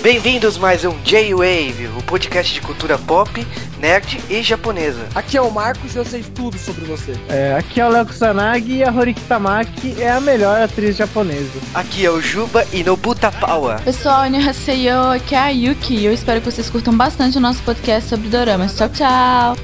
[0.00, 3.44] Bem-vindos mais um J-Wave, o podcast de cultura pop,
[3.80, 5.08] nerd e japonesa.
[5.12, 7.16] Aqui é o Marcos e eu sei tudo sobre você.
[7.28, 11.58] É, aqui é o Léo Kusanagi e a Horiki Tamaki é a melhor atriz japonesa.
[11.74, 13.80] Aqui é o Juba e Nobuta Pawa.
[13.84, 17.60] Pessoal, Annyeonghaseyo, aqui é a Yuki e eu espero que vocês curtam bastante o nosso
[17.64, 18.76] podcast sobre doramas.
[18.76, 19.56] Tchau, tchau!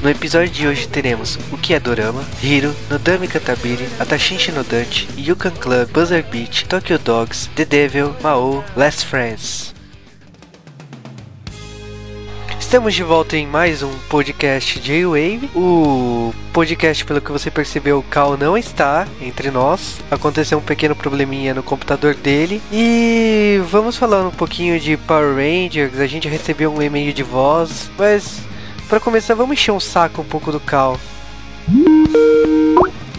[0.00, 5.50] No episódio de hoje teremos o que é Dorama, Hiro, Nodami Katabiri, Atashin Shinodante, Yukan
[5.50, 9.74] Club, Buzzer Beat, Tokyo Dogs, The Devil, Mao, Last Friends.
[12.60, 15.50] Estamos de volta em mais um podcast J-Wave.
[15.56, 19.98] O podcast, pelo que você percebeu, o Cal não está entre nós.
[20.10, 22.62] Aconteceu um pequeno probleminha no computador dele.
[22.70, 25.98] E vamos falar um pouquinho de Power Rangers.
[25.98, 28.46] A gente recebeu um e-mail de voz, mas
[28.88, 30.98] para começar, vamos encher um saco um pouco do Cal.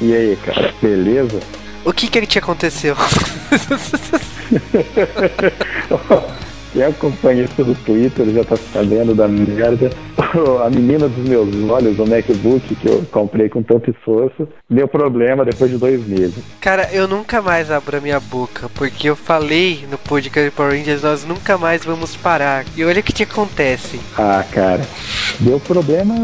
[0.01, 1.39] E aí, cara, beleza?
[1.85, 2.95] O que que te aconteceu?
[6.71, 9.89] Quem acompanha isso no Twitter já tá sabendo da merda.
[10.63, 15.43] A menina dos meus olhos, o MacBook que eu comprei com tanto esforço, deu problema
[15.43, 16.43] depois de dois meses.
[16.61, 21.01] Cara, eu nunca mais abro a minha boca, porque eu falei no podcast Power Rangers,
[21.01, 22.63] nós nunca mais vamos parar.
[22.75, 23.99] E olha o que te acontece.
[24.17, 24.81] Ah, cara,
[25.39, 26.15] deu problema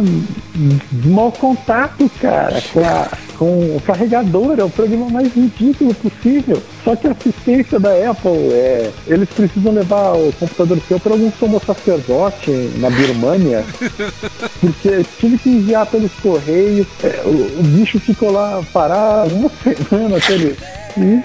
[0.53, 6.61] de mau contato, cara, com, a, com o carregador, é o programa mais ridículo possível.
[6.83, 8.91] Só que a assistência da Apple é.
[9.07, 13.65] Eles precisam levar o computador seu para algum sumo sacerdote na Birmânia.
[14.61, 16.87] Porque tive que enviar pelos correios.
[17.03, 19.49] É, o, o, bicho ficou lá parado uma
[19.89, 20.57] semana até ele.
[20.97, 21.21] E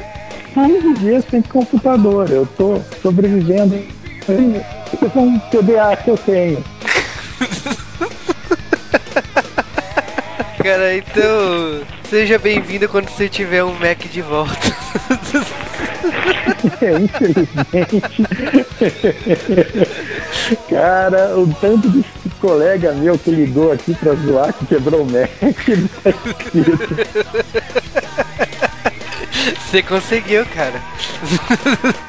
[0.55, 2.31] todos os dias tem computador.
[2.31, 3.78] Eu tô sobrevivendo
[5.12, 6.64] com um TDA que eu tenho.
[10.62, 14.55] Cara, então seja bem-vindo quando você tiver um Mac de volta.
[16.83, 18.03] É, infelizmente.
[20.69, 22.04] Cara, o tanto de
[22.41, 26.97] colega meu que ligou aqui pra zoar que quebrou o Mac, escrito.
[29.71, 30.81] Você conseguiu, cara.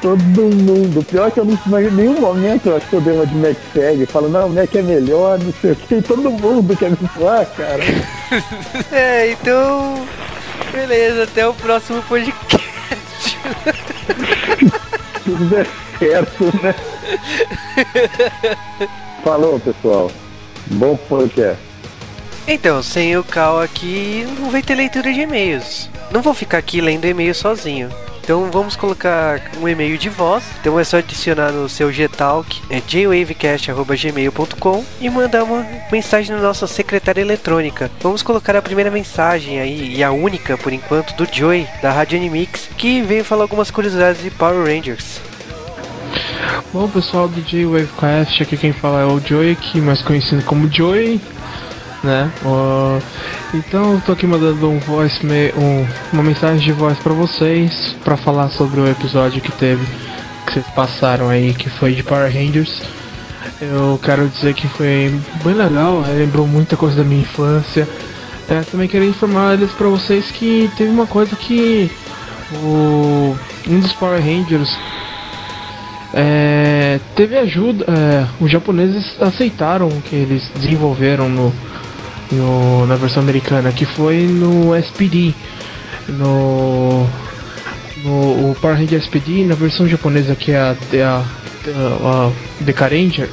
[0.00, 1.04] Todo mundo.
[1.04, 3.56] Pior que eu não em nenhum momento eu acho que eu dei uma de Mac
[3.72, 4.06] Fag.
[4.06, 6.02] Falo, não, o Mac é melhor, não sei o que.
[6.02, 7.82] Todo mundo quer me zoar, cara.
[8.90, 10.06] É, então.
[10.72, 12.52] Beleza, até o próximo podcast.
[15.24, 15.66] Tudo é
[15.98, 16.74] certo, né?
[19.22, 20.10] Falou, pessoal.
[20.66, 21.60] Bom podcast.
[22.46, 25.88] Então, sem o Cal aqui, não vai ter leitura de e-mails.
[26.12, 27.88] Não vou ficar aqui lendo e-mail sozinho.
[28.22, 30.44] Então vamos colocar um e-mail de voz.
[30.60, 36.66] Então é só adicionar no seu Gtalk, é jwavecast.gmail.com e mandar uma mensagem na nossa
[36.66, 37.90] secretária eletrônica.
[38.00, 42.18] Vamos colocar a primeira mensagem aí, e a única por enquanto, do Joey, da Rádio
[42.18, 45.20] Animix, que veio falar algumas curiosidades de Power Rangers.
[46.72, 51.20] Bom pessoal do J-Wavecast, aqui quem fala é o Joey, aqui mais conhecido como Joey
[52.02, 52.30] né?
[52.44, 53.00] Uh,
[53.54, 55.20] então eu tô aqui mandando um voice
[55.56, 59.84] um, uma mensagem de voz para vocês para falar sobre o episódio que teve
[60.46, 62.82] que vocês passaram aí que foi de Power Rangers.
[63.60, 65.14] Eu quero dizer que foi
[65.44, 67.88] bem legal, lembrou muita coisa da minha infância.
[68.48, 71.90] É, também queria informar eles para vocês que teve uma coisa que
[72.54, 73.36] o
[73.68, 74.76] um dos Power Rangers
[76.12, 81.52] é, teve ajuda, é, os japoneses aceitaram que eles desenvolveram no
[82.30, 85.34] no, na versão americana, que foi no SPD.
[86.08, 87.06] No,
[88.04, 91.24] no o Power Ranger SPD, na versão japonesa, que é a, é a,
[91.66, 93.28] a, a The Ranger,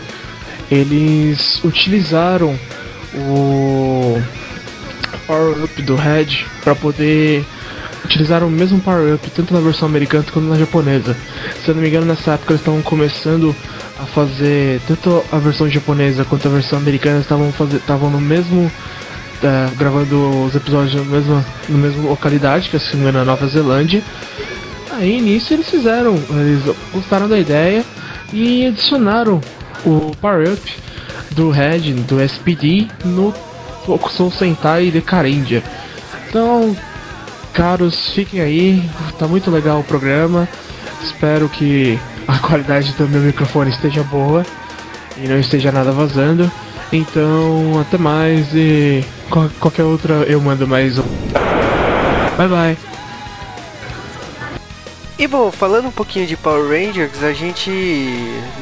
[0.70, 2.58] eles utilizaram
[3.16, 4.22] o
[5.26, 7.46] Power Up do Red para poder
[8.06, 11.16] utilizar o mesmo Power Up tanto na versão americana quanto na japonesa.
[11.64, 13.56] Se eu não me engano, nessa época eles estavam começando
[14.02, 18.72] a fazer tanto a versão japonesa quanto a versão americana estavam estavam no mesmo
[19.44, 23.48] é, gravando os episódios no mesmo, no mesmo localidade, que é se não na Nova
[23.48, 24.04] Zelândia.
[24.92, 27.86] Aí nisso eles fizeram, eles gostaram da ideia
[28.34, 29.40] e adicionaram
[29.86, 30.74] o Power Up
[31.32, 33.34] do Red, do SPD, no
[34.10, 35.64] Soul Sentai de Carendia.
[36.28, 36.76] Então,
[37.54, 40.48] caros, fiquem aí, tá muito legal o programa.
[41.02, 41.98] Espero que
[42.30, 44.46] a qualidade do meu microfone esteja boa
[45.18, 46.50] e não esteja nada vazando.
[46.94, 49.04] Então, até mais e
[49.60, 51.04] qualquer outra eu mando mais um.
[52.38, 52.78] Bye bye.
[55.18, 57.70] E bom, falando um pouquinho de Power Rangers, a gente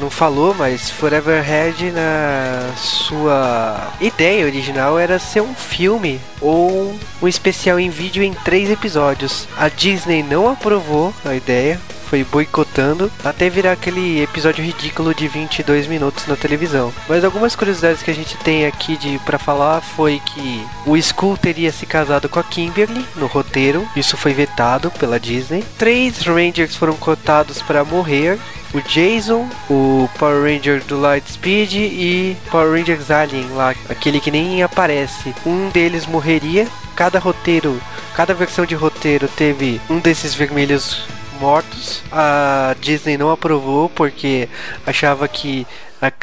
[0.02, 7.28] não falou, mas Forever Head na sua ideia original era ser um filme ou um
[7.28, 9.48] especial em vídeo em três episódios.
[9.56, 15.88] A Disney não aprovou a ideia, foi boicotando até virar aquele episódio ridículo de 22
[15.88, 16.94] minutos na televisão.
[17.07, 21.38] Mas algumas curiosidades que a gente tem aqui de para falar foi que o Skull
[21.38, 25.63] teria se casado com a Kimberly no roteiro, isso foi vetado pela Disney.
[25.77, 28.39] Três Rangers foram cotados para morrer
[28.74, 34.62] o Jason, o Power Ranger do Lightspeed e Power Rangers Alien lá, aquele que nem
[34.63, 35.33] aparece.
[35.45, 36.68] Um deles morreria.
[36.95, 37.80] Cada roteiro,
[38.15, 41.06] cada versão de roteiro teve um desses vermelhos
[41.38, 42.04] mortos.
[42.12, 44.50] A Disney não aprovou porque
[44.86, 45.66] achava que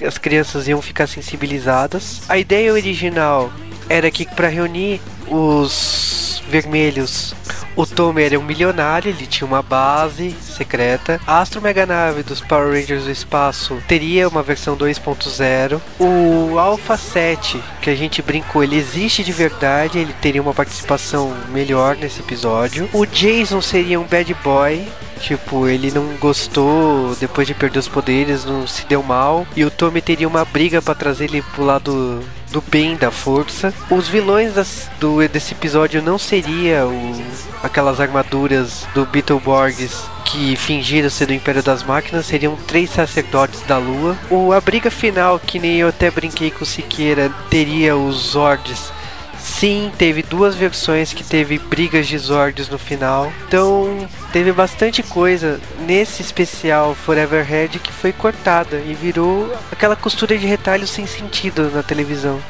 [0.07, 2.23] as crianças iam ficar sensibilizadas.
[2.29, 3.53] A ideia original
[3.89, 7.35] era que para reunir os vermelhos
[7.77, 11.21] o Tommy era um milionário, ele tinha uma base secreta.
[11.27, 15.81] A Astro Mega Nave dos Power Rangers do Espaço teria uma versão 2.0.
[15.99, 21.35] O Alpha 7, que a gente brincou, ele existe de verdade, ele teria uma participação
[21.51, 22.89] melhor nesse episódio.
[22.93, 24.87] O Jason seria um bad boy,
[25.21, 29.47] Tipo, ele não gostou depois de perder os poderes, não se deu mal.
[29.57, 32.23] E o Tommy teria uma briga para trazer ele pro lado
[32.55, 33.75] do bem, da força.
[33.91, 37.23] Os vilões das, do, desse episódio não seria o,
[37.63, 43.79] aquelas armaduras do Beetleborgs que fingiram ser do Império das Máquinas, seriam três sacerdotes da
[43.79, 44.17] Lua.
[44.31, 48.93] O, a briga final, que nem eu até brinquei com o Siqueira, teria os Zords
[49.45, 53.31] Sim, teve duas versões que teve brigas de Zords no final.
[53.47, 60.39] Então, teve bastante coisa nesse especial Forever Head que foi cortada e virou aquela costura
[60.39, 62.41] de retalho sem sentido na televisão.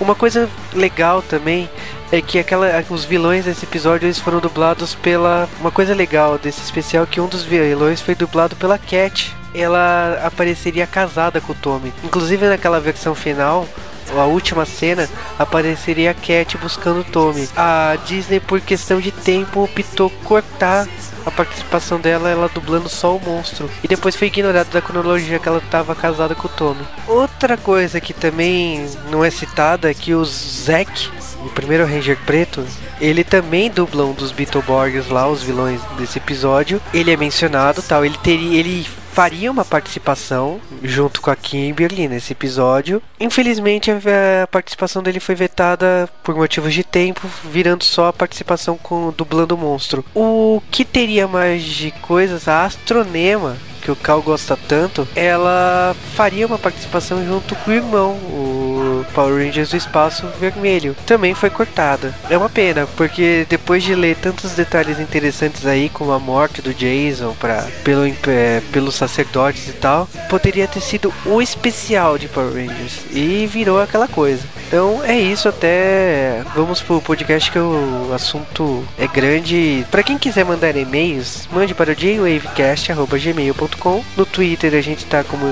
[0.00, 1.68] Uma coisa legal também
[2.10, 5.48] é que aquela, os vilões desse episódio eles foram dublados pela.
[5.60, 9.34] Uma coisa legal desse especial é que um dos vilões foi dublado pela Cat.
[9.54, 11.92] Ela apareceria casada com o Tommy.
[12.04, 13.66] Inclusive naquela versão final,
[14.16, 15.08] a última cena,
[15.38, 17.48] apareceria a Cat buscando Tommy.
[17.56, 20.86] A Disney, por questão de tempo, optou cortar
[21.26, 23.70] a participação dela, ela dublando só o monstro.
[23.82, 26.82] E depois foi ignorado da cronologia que ela estava casada com o Tommy.
[27.06, 31.10] Outra coisa que também não é citada é que o Zack,
[31.44, 32.64] o primeiro Ranger preto,
[33.00, 36.80] ele também dubla um dos Beetleborgs lá, os vilões desse episódio.
[36.92, 38.04] Ele é mencionado, tal.
[38.04, 38.86] Ele teria, ele
[39.18, 43.02] faria uma participação junto com a Kimberly nesse episódio.
[43.18, 49.10] Infelizmente, a participação dele foi vetada por motivos de tempo, virando só a participação com
[49.10, 50.04] dublando o monstro.
[50.14, 52.46] O que teria mais de coisas?
[52.46, 58.12] A Astronema que o Cal gosta tanto, ela faria uma participação junto com o irmão,
[58.12, 60.96] o Power Rangers do Espaço Vermelho.
[61.06, 62.14] Também foi cortada.
[62.30, 66.74] É uma pena, porque depois de ler tantos detalhes interessantes aí, como a morte do
[66.74, 72.52] Jason pra, pelo, é, pelos sacerdotes e tal, poderia ter sido o especial de Power
[72.52, 73.00] Rangers.
[73.10, 74.42] E virou aquela coisa.
[74.66, 79.86] Então é isso, até vamos pro podcast que o assunto é grande.
[79.90, 84.04] Para quem quiser mandar e-mails, mande para o jwavecast.gmail.com.
[84.16, 85.46] No Twitter a gente tá como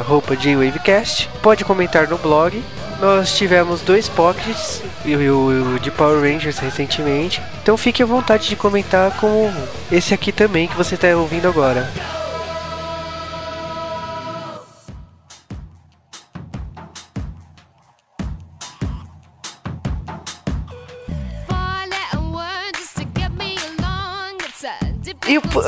[0.00, 1.30] arroba jwavecast.
[1.42, 2.62] Pode comentar no blog.
[3.00, 7.40] Nós tivemos dois pockets e o de Power Rangers recentemente.
[7.62, 9.52] Então fique à vontade de comentar com
[9.90, 11.88] esse aqui também que você está ouvindo agora.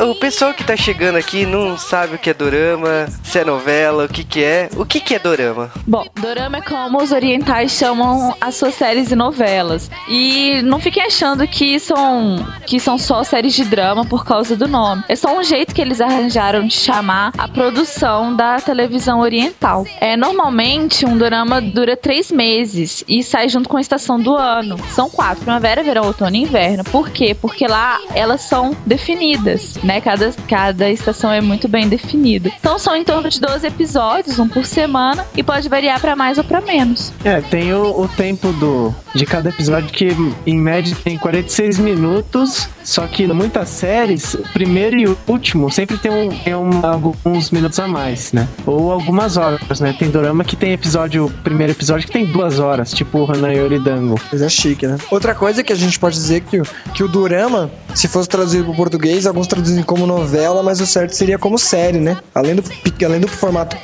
[0.04, 4.04] O, pessoal que tá chegando aqui não sabe o que é dorama, se é novela,
[4.04, 4.68] o que que é.
[4.76, 5.70] O que que é dorama?
[5.86, 9.90] Bom, dorama é como os orientais chamam as suas séries e novelas.
[10.08, 14.68] E não fiquem achando que são, que são só séries de drama por causa do
[14.68, 15.02] nome.
[15.08, 19.86] É só um jeito que eles arranjaram de chamar a produção da televisão oriental.
[20.00, 24.76] É Normalmente, um dorama dura três meses e sai junto com a estação do ano.
[24.90, 26.84] São quatro, primavera, verão, outono e inverno.
[26.84, 27.34] Por quê?
[27.34, 29.89] Porque lá elas são definidas né?
[29.98, 32.52] Cada, cada estação é muito bem definida.
[32.60, 36.36] Então são em torno de 12 episódios, um por semana, e pode variar para mais
[36.36, 37.12] ou para menos.
[37.24, 40.14] É, tem o, o, tempo do de cada episódio que
[40.46, 45.96] em média tem 46 minutos, só que muitas séries, o primeiro e o último sempre
[45.96, 48.46] tem, um, tem um, alguns minutos a mais, né?
[48.66, 49.94] Ou algumas horas, né?
[49.98, 54.20] Tem dorama que tem episódio, primeiro episódio que tem duas horas, tipo o Hanayori Dango.
[54.28, 54.98] Coisa chique, né?
[55.10, 56.60] Outra coisa que a gente pode dizer que,
[56.94, 59.46] que o dorama, se fosse traduzido para português, alguns
[59.82, 62.18] como novela, mas o certo seria como série, né?
[62.34, 62.64] Além do,
[63.04, 63.76] além do formato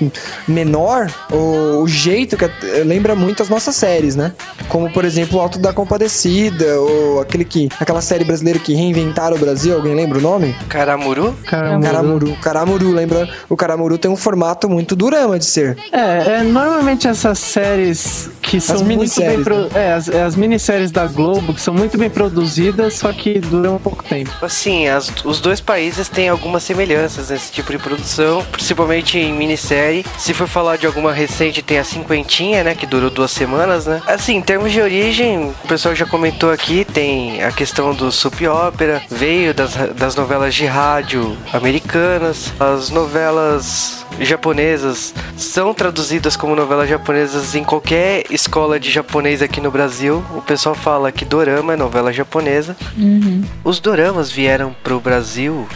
[0.47, 2.49] menor, o, o jeito que
[2.85, 4.33] lembra muito as nossas séries, né?
[4.69, 9.37] Como, por exemplo, o Alto da Compadecida, ou aquele que, aquela série brasileira que reinventaram
[9.37, 10.55] o Brasil, alguém lembra o nome?
[10.69, 11.35] Caramuru?
[11.45, 11.83] Caramuru.
[11.83, 13.29] Caramuru, Caramuru lembra?
[13.49, 15.77] O Caramuru tem um formato muito durama de ser.
[15.93, 19.63] É, é normalmente essas séries que são muito bem pro...
[19.63, 19.69] né?
[19.75, 23.79] é, as, as minisséries da Globo que são muito bem produzidas, só que duram um
[23.79, 24.31] pouco tempo.
[24.43, 30.05] Assim, as, os dois países têm algumas semelhanças nesse tipo de produção, principalmente em minissérie.
[30.19, 34.03] Se for falar de alguma recente, tem a Cinquentinha, né, que durou duas semanas, né?
[34.07, 38.43] Assim, em termos de origem, o pessoal já comentou aqui, tem a questão do soap
[38.43, 46.89] opera, veio das, das novelas de rádio americanas, as novelas japonesas são traduzidas como novelas
[46.89, 50.25] japonesas em qualquer escola de japonês aqui no Brasil.
[50.35, 52.77] O pessoal fala que dorama é novela japonesa.
[52.97, 53.45] Uhum.
[53.65, 55.67] Os doramas vieram pro Brasil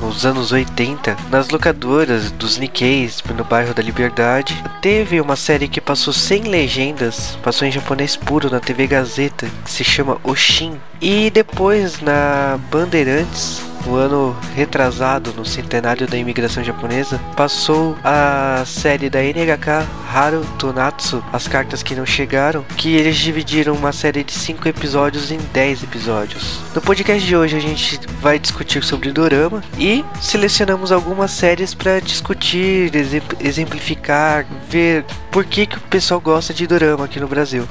[0.00, 4.62] nos anos 80, nas locadoras dos Nikkeis no bairro da Liberdade.
[4.80, 9.70] Teve uma série que passou sem legendas, passou em japonês puro na TV Gazeta, que
[9.70, 10.74] se chama Oshin.
[11.00, 19.08] E depois na Bandeirantes, no ano retrasado, no centenário da imigração japonesa, passou a série
[19.08, 24.32] da NHK Haru Tonatsu, As Cartas Que Não Chegaram, que eles dividiram uma série de
[24.32, 26.60] 5 episódios em 10 episódios.
[26.74, 31.98] No podcast de hoje a gente vai discutir sobre Dorama e selecionamos algumas séries para
[32.00, 32.92] discutir,
[33.40, 37.66] exemplificar, ver por que, que o pessoal gosta de Dorama aqui no Brasil.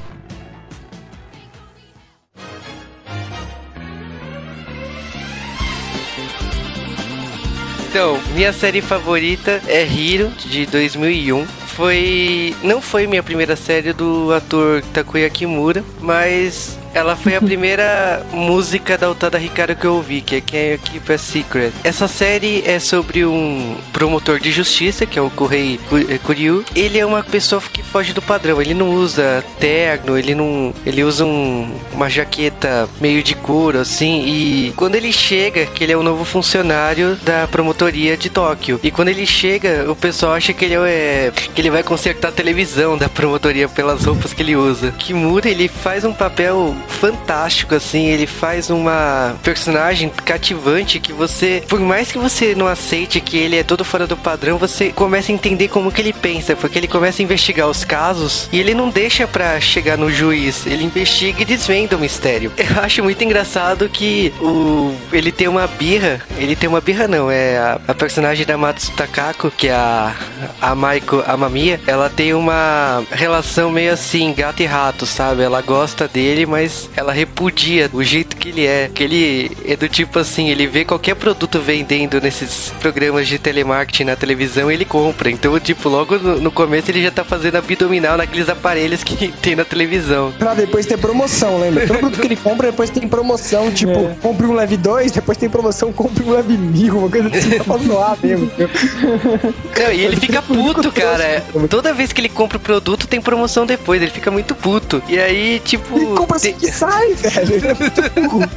[7.98, 11.44] Então, minha série favorita é Hero, de 2001.
[11.48, 12.56] Foi.
[12.62, 18.98] Não foi minha primeira série do ator Takuya Kimura, mas ela foi a primeira música
[18.98, 21.72] da Utada Ricardo que eu ouvi, que é Can Keep a Secret.
[21.84, 25.80] Essa série é sobre um promotor de justiça, que é o Kurei
[26.24, 26.66] Kuryu.
[26.76, 28.60] Ele é uma pessoa que foge do padrão.
[28.60, 30.74] Ele não usa terno, ele não.
[30.84, 34.26] Ele usa um, uma jaqueta meio de couro, assim.
[34.26, 38.80] E quando ele chega, que ele é o novo funcionário da promotoria de Tóquio.
[38.82, 41.32] E quando ele chega, o pessoal acha que ele é.
[41.54, 44.92] que ele vai consertar a televisão da promotoria pelas roupas que ele usa.
[44.98, 48.08] Kimura, ele faz um papel fantástico, assim.
[48.08, 53.58] Ele faz uma personagem cativante que você, por mais que você não aceite que ele
[53.58, 56.88] é todo fora do padrão, você começa a entender como que ele pensa, porque ele
[56.88, 61.42] começa a investigar os casos e ele não deixa pra chegar no juiz, ele investiga
[61.42, 62.52] e desvenda o mistério.
[62.58, 67.30] Eu acho muito engraçado que o ele tem uma birra, ele tem uma birra não,
[67.32, 70.16] é a, a personagem da Matsu Takako, que é a,
[70.62, 75.44] a Maiko Amamiya, ela tem uma relação meio assim, gato e rato, sabe?
[75.44, 78.90] Ela gosta dele, mas ela repudia o jeito que ele é.
[78.94, 84.06] Que ele é do tipo assim, ele vê qualquer produto vendendo nesses programas de telemarketing
[84.06, 85.30] na televisão, ele compra.
[85.30, 89.56] Então, tipo, logo no, no começo ele já tá fazendo abdominal naqueles aparelhos que tem
[89.56, 90.32] na televisão.
[90.38, 91.86] Pra depois ter promoção, lembra?
[91.88, 94.16] Todo produto que ele compra, depois tem promoção, tipo, É.
[94.22, 97.78] compre um leve 2, depois tem promoção, compre um leve mil, uma coisa assim, pra
[97.84, 98.52] zoar mesmo.
[98.58, 101.44] Não, e ele fica puto, cara.
[101.70, 104.02] Toda vez que ele compra o produto, tem promoção depois.
[104.02, 105.02] Ele fica muito puto.
[105.08, 105.98] E aí, tipo.
[105.98, 107.68] Ele compra tem- que sai, velho.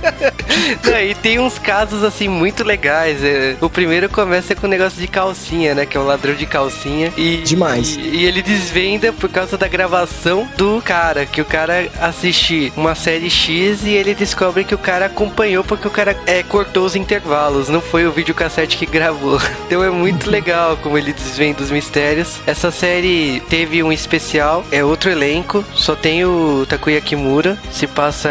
[0.01, 0.91] É.
[0.91, 3.23] Não, e tem uns casos assim muito legais.
[3.23, 3.57] é.
[3.61, 5.87] O primeiro começa com o negócio de calcinha, né?
[5.87, 7.13] Que é um ladrão de calcinha.
[7.17, 7.97] E, Demais.
[7.97, 11.27] E, e ele desvenda por causa da gravação do cara.
[11.27, 15.87] Que o cara assiste uma série X e ele descobre que o cara acompanhou porque
[15.87, 17.69] o cara é, cortou os intervalos.
[17.69, 19.41] Não foi o videocassete que gravou.
[19.71, 22.41] Então é muito legal como ele desvenda os mistérios.
[22.45, 28.31] Essa série teve um especial, é outro elenco, só tem o Takuya Kimura, se passa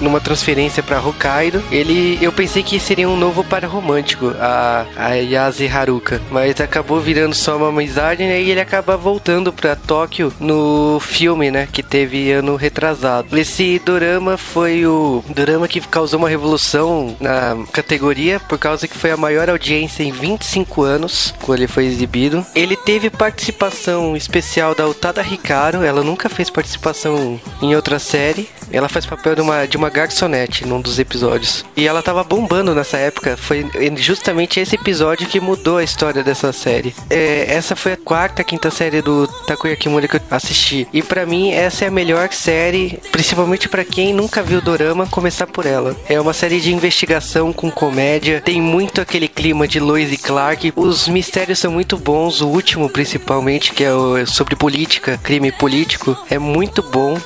[0.00, 1.62] numa transferência pra Hokkaido.
[1.70, 7.00] Ele, eu pensei que seria um novo par romântico, a, a Yase Haruka, mas acabou
[7.00, 8.40] virando só uma amizade, né?
[8.40, 11.68] E ele acaba voltando pra Tóquio no filme, né?
[11.70, 13.36] Que teve ano retrasado.
[13.38, 19.10] Esse dorama foi o dorama que causou uma revolução na categoria, por causa que foi
[19.10, 22.44] a maior audiência em 25 anos, quando ele foi exibido.
[22.54, 28.48] Ele teve participação especial da Utada Hikaru, ela nunca fez participação em outra série.
[28.70, 31.64] Ela faz papel de uma, de uma garçonete num dos episódios.
[31.76, 33.36] E ela tava bombando nessa época.
[33.36, 36.94] Foi justamente esse episódio que mudou a história dessa série.
[37.10, 40.86] É, essa foi a quarta, quinta série do Takuya Kimura que eu assisti.
[40.92, 45.46] E pra mim, essa é a melhor série, principalmente pra quem nunca viu Dorama, começar
[45.46, 45.96] por ela.
[46.08, 48.40] É uma série de investigação com comédia.
[48.44, 50.72] Tem muito aquele clima de Lois e Clark.
[50.76, 52.40] Os mistérios são muito bons.
[52.40, 57.18] O último, principalmente, que é o- sobre política, crime político, é muito bom.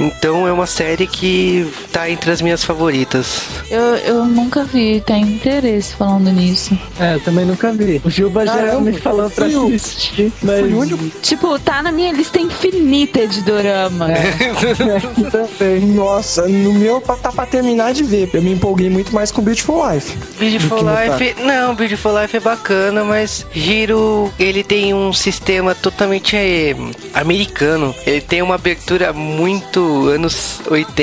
[0.00, 3.42] Então é uma série que tá entre as minhas favoritas.
[3.70, 6.76] Eu, eu nunca vi, tenho interesse falando nisso.
[6.98, 8.00] É, eu também nunca vi.
[8.04, 11.92] O Juba já Caramba, me falou pra assistir, mas fui o único- Tipo, tá na
[11.92, 14.08] minha lista infinita de dorama.
[15.30, 15.80] também.
[15.86, 18.28] Nossa, no meu tá pra terminar de ver.
[18.32, 20.16] Eu me empolguei muito mais com Beautiful Life.
[20.38, 26.74] Beautiful Life, não, Beautiful Life é bacana, mas Hiro, ele tem um sistema totalmente eh,
[27.14, 27.94] americano.
[28.06, 31.01] Ele tem uma abertura muito anos 80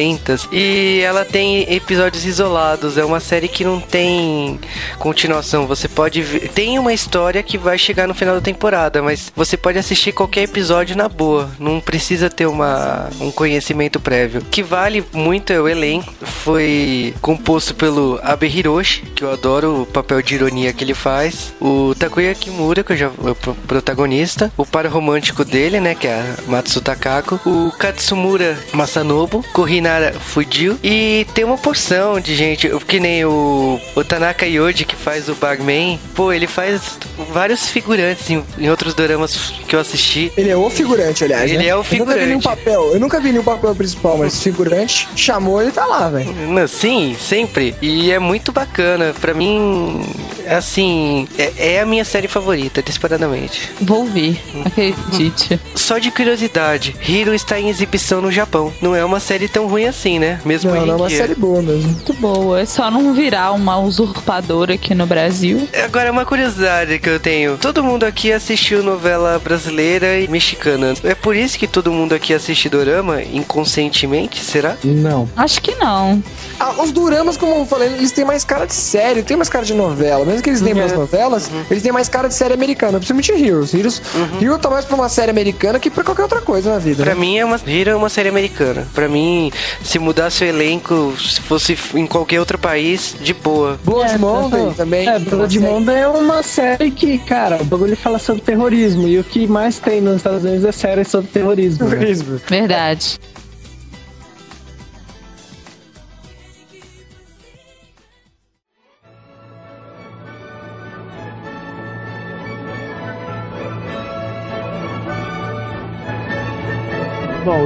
[0.52, 2.98] e ela tem episódios isolados.
[2.98, 4.60] É uma série que não tem
[4.98, 5.68] continuação.
[5.68, 6.50] Você pode ver.
[6.50, 10.44] Tem uma história que vai chegar no final da temporada, mas você pode assistir qualquer
[10.44, 11.50] episódio na boa.
[11.60, 14.42] Não precisa ter uma, um conhecimento prévio.
[14.42, 16.14] O que vale muito é o elenco.
[16.22, 21.54] Foi composto pelo Abe Hiroshi, que eu adoro o papel de ironia que ele faz.
[21.60, 24.52] O Takuya Kimura, que eu já é o protagonista.
[24.56, 27.40] O par romântico dele, né, que é a Matsu Takako.
[27.46, 29.44] O Katsumura Masanobu.
[29.90, 30.80] Kohinara Fujio.
[30.84, 35.36] E tem uma porção de gente, que nem o, o Tanaka Yoji, que faz o
[35.36, 36.00] Bagman.
[36.14, 37.00] Pô, ele faz
[37.32, 40.32] vários figurantes em, em outros dramas que eu assisti.
[40.38, 41.50] Ele é o figurante, aliás.
[41.50, 41.68] Ele né?
[41.68, 42.26] é o Eu nunca vi figurante.
[42.26, 42.94] nenhum papel.
[42.94, 46.30] Eu nunca vi nenhum papel principal, mas figurante chamou, ele tá lá, velho.
[46.68, 47.76] Sim, sempre.
[47.82, 49.14] E é muito bacana.
[49.20, 50.02] Pra mim,
[50.48, 53.72] assim, é, é a minha série favorita, disparadamente.
[53.82, 55.60] Vou ver, acredite.
[55.74, 58.72] Só de curiosidade, Hiro está em exibição no Japão.
[58.82, 60.40] Não é uma série tão ruim assim, né?
[60.46, 61.92] Mesmo Não, não é uma série boa mesmo.
[61.92, 62.60] Muito boa.
[62.62, 65.68] É só não virar uma usurpadora aqui no Brasil.
[65.84, 67.58] Agora, uma curiosidade que eu tenho.
[67.58, 70.94] Todo mundo aqui assistiu novela brasileira e mexicana.
[71.04, 74.78] É por isso que todo mundo aqui assiste dorama inconscientemente, será?
[74.84, 75.30] Não.
[75.36, 76.22] Acho que não.
[76.60, 79.64] Ah, os duramas, como eu falei, eles têm mais cara de série, tem mais cara
[79.64, 80.26] de novela.
[80.26, 83.74] Mesmo que eles tenham as novelas, eles têm mais cara de série americana, principalmente Heroes.
[83.74, 84.02] Heroes
[84.42, 87.04] Hero tá mais pra uma série americana que pra qualquer outra coisa na vida.
[87.04, 87.20] Pra né?
[87.22, 88.86] mim, é uma, Hiro é uma série americana.
[88.94, 89.52] Pra mim,
[89.84, 93.80] se mudasse o elenco, se fosse em qualquer outro país, de boa.
[93.86, 95.08] Blood É, Monday também.
[95.08, 99.08] É, uma Blood série- Monday é uma série que, cara, o bagulho fala sobre terrorismo.
[99.08, 101.86] E o que mais tem nos Estados Unidos é série sobre terrorismo.
[101.86, 101.92] né?
[101.92, 102.42] Terrorismo.
[102.50, 103.18] Verdade.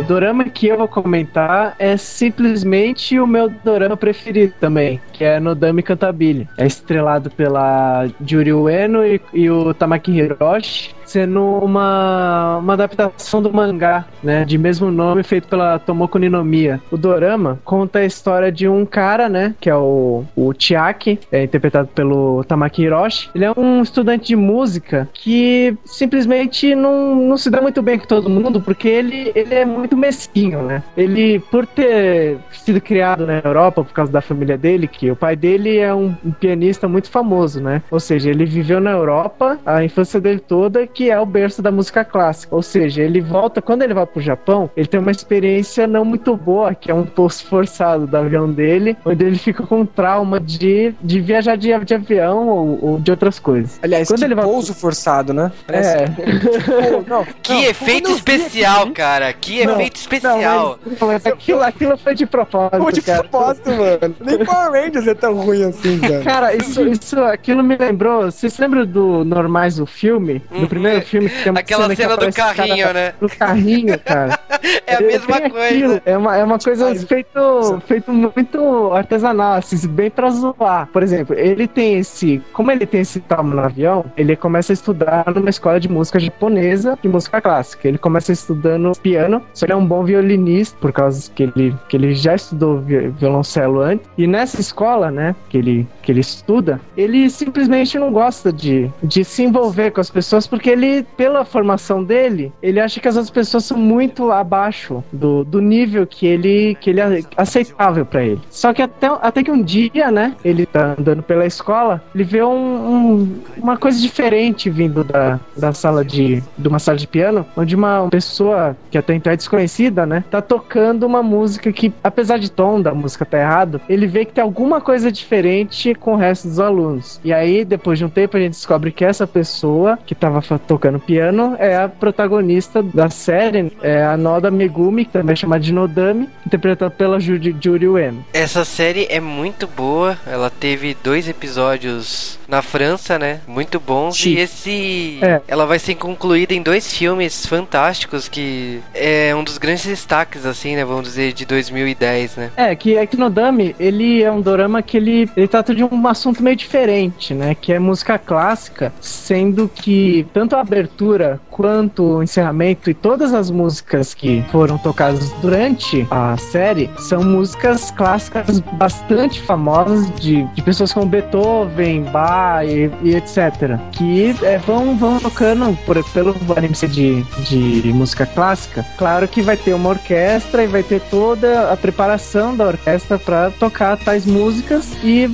[0.03, 5.39] O dorama que eu vou comentar é simplesmente o meu dorama preferido também, que é
[5.39, 6.48] Nodami Cantabile.
[6.57, 13.54] É estrelado pela Juri Ueno e, e o Tamaki Hiroshi, sendo uma, uma adaptação do
[13.54, 16.82] mangá, né, de mesmo nome, feito pela Tomoko Ninomiya.
[16.89, 21.43] O dorama conta a história de um cara, né, que é o, o Chiaki, é
[21.43, 23.30] interpretado pelo Tamaki Hiroshi.
[23.36, 28.08] Ele é um estudante de música que simplesmente não, não se dá muito bem com
[28.08, 30.82] todo mundo, porque ele, ele é muito mesquinho, né?
[30.97, 35.36] Ele, por ter sido criado na Europa por causa da família dele, que o pai
[35.36, 37.84] dele é um, um pianista muito famoso, né?
[37.91, 41.71] Ou seja, ele viveu na Europa a infância dele toda, que é o berço da
[41.71, 42.55] música clássica.
[42.55, 46.35] Ou seja, ele volta, quando ele vai pro Japão, ele tem uma experiência não muito
[46.35, 50.93] boa, que é um pouso forçado do avião dele, onde ele fica com trauma de,
[51.01, 53.79] de viajar de, de avião ou, ou de outras coisas.
[53.81, 55.51] Aliás, Quando que ele vai- pouso forçado, né?
[55.67, 56.05] É.
[56.07, 59.31] Pô, não, Que não, efeito especial, cara.
[59.33, 60.79] Que Não, efeito especial.
[60.99, 63.23] Não, mas, aquilo, aquilo foi de propósito, Pô, de cara.
[63.23, 64.15] propósito, mano.
[64.19, 66.23] Nem Power Rangers é tão ruim assim, cara.
[66.23, 68.23] Cara, isso, isso, aquilo me lembrou.
[68.31, 70.41] Vocês lembram do Normais do filme?
[70.51, 70.61] Uhum.
[70.61, 73.13] Do primeiro filme que tem Aquela que cena do aparece o cara carrinho, né?
[73.19, 74.39] Do carrinho, cara.
[74.88, 75.65] É a mesma coisa.
[75.65, 76.01] aquilo.
[76.06, 80.88] É uma, é uma coisa feito, feito muito artesanal, assim, bem pra zoar.
[80.91, 82.41] Por exemplo, ele tem esse.
[82.53, 86.17] Como ele tem esse trauma no avião, ele começa a estudar numa escola de música
[86.19, 87.88] japonesa de música clássica.
[87.88, 91.97] Ele começa estudando piano, só ele é um bom violinista, por causa que ele, que
[91.97, 94.08] ele já estudou vi- violoncelo antes.
[94.17, 99.23] E nessa escola, né, que ele, que ele estuda, ele simplesmente não gosta de, de
[99.25, 100.83] se envolver com as pessoas, porque ele,
[101.17, 106.06] pela formação dele, ele acha que as outras pessoas são muito abaixo do, do nível
[106.06, 108.41] que ele, que ele é aceitável pra ele.
[108.50, 112.43] Só que até, até que um dia, né, ele tá andando pela escola, ele vê
[112.43, 117.46] um, um- uma coisa diferente vindo da, da sala de, de uma sala de piano,
[117.56, 122.38] onde uma pessoa que até então é desconhecida, né, tá tocando uma música que, apesar
[122.39, 126.17] de tom da música tá errado, ele vê que tem alguma coisa diferente com o
[126.17, 127.19] resto dos alunos.
[127.24, 130.99] E aí, depois de um tempo, a gente descobre que essa pessoa que tava tocando
[130.99, 135.73] piano é a protagonista da série, é a Noda Megumi, que também é chamada de
[135.73, 138.26] Nodami, interpretada pela Juri, Juri Ueno.
[138.34, 140.17] Essa série é muito boa.
[140.26, 143.39] Ela teve dois episódios na França, né?
[143.47, 144.17] Muito bons.
[144.17, 144.32] Sim.
[144.32, 145.19] E esse.
[145.21, 145.41] É.
[145.47, 150.76] Ela vai ser concluída em dois filmes fantásticos que é um dos grandes destaques, assim,
[150.76, 150.86] né?
[150.86, 152.52] Vamos dizer, de 2010, né?
[152.56, 156.08] É, que é que Nodami, ele é um dorama que ele, ele trata de um
[156.08, 157.56] assunto meio diferente, né?
[157.56, 164.13] Que é música clássica, sendo que tanto abertura quanto o encerramento e todas as músicas
[164.13, 171.05] que foram tocadas durante a série são músicas clássicas bastante famosas de, de pessoas como
[171.05, 173.79] Beethoven, Bach e, e etc.
[173.91, 178.83] Que é, vão, vão tocando por, pelo anime de, de música clássica.
[178.97, 183.51] Claro que vai ter uma orquestra e vai ter toda a preparação da orquestra para
[183.51, 185.29] tocar tais músicas e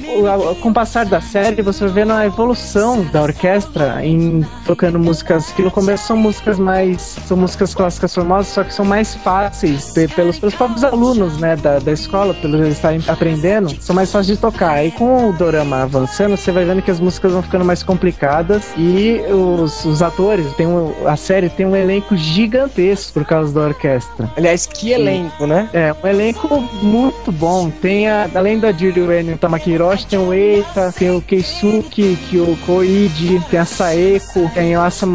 [0.62, 5.52] com o passar da série você vai vendo a evolução da orquestra em tocando músicas
[5.54, 9.92] que no começo são músicas mais são músicas clássicas famosas só que são mais fáceis
[10.16, 14.36] pelos, pelos próprios alunos né da, da escola pelos eles estarem aprendendo são mais fáceis
[14.36, 14.84] de tocar.
[14.84, 18.74] E com o dorama avançando você vai vendo que as músicas vão ficando mais complicadas
[18.76, 23.68] e os, os atores tem um, a série tem um elenco gigantesco por causa da
[23.68, 24.32] orquestra.
[24.36, 25.70] Aliás que elenco né?
[25.74, 26.48] É um elenco
[26.82, 27.70] muito bom.
[27.70, 31.22] Tem a, além da Julie Wayne e o Tamaki Hiroshi tem o Eita tem o
[31.22, 35.06] Keisuke que o Koide tem a Saeko tem o Asa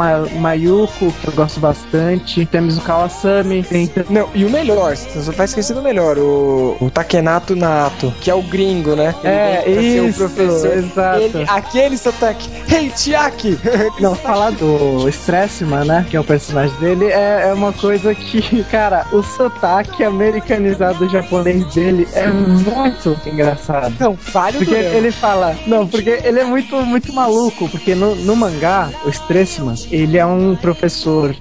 [0.87, 2.47] Que eu gosto bastante.
[2.47, 3.63] Temos o Kawasami.
[3.63, 8.13] Tem não e o melhor você só tá esquecendo o melhor o, o Takenato Nato
[8.21, 9.15] que é o gringo né?
[9.23, 10.77] É isso o professor.
[10.77, 11.21] exato.
[11.21, 12.49] Ele, aquele sotaque.
[12.73, 13.59] Hey Chiaki!
[14.01, 18.63] Não falar do Stressman né que é o personagem dele é, é uma coisa que
[18.65, 23.95] cara o sotaque americanizado japonês dele é muito engraçado.
[23.99, 28.37] Não falho porque ele fala não porque ele é muito muito maluco porque no, no
[28.37, 30.74] mangá o Stressman ele é um professor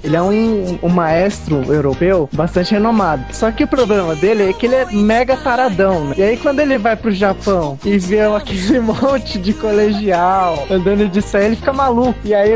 [0.04, 4.66] ele é um, um maestro europeu bastante renomado só que o problema dele é que
[4.66, 6.16] ele é mega taradão né?
[6.18, 11.22] e aí quando ele vai pro Japão e vê aquele monte de colegial andando de
[11.22, 12.52] saia ele fica maluco e aí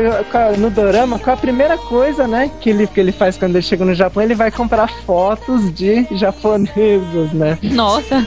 [0.58, 3.84] no dorama qual a primeira coisa né que ele que ele faz quando ele chega
[3.84, 8.26] no Japão ele vai comprar fotos de japoneses né nossa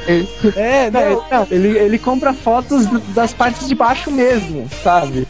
[0.55, 5.27] é não, não, ele, ele compra fotos das partes de baixo mesmo, sabe?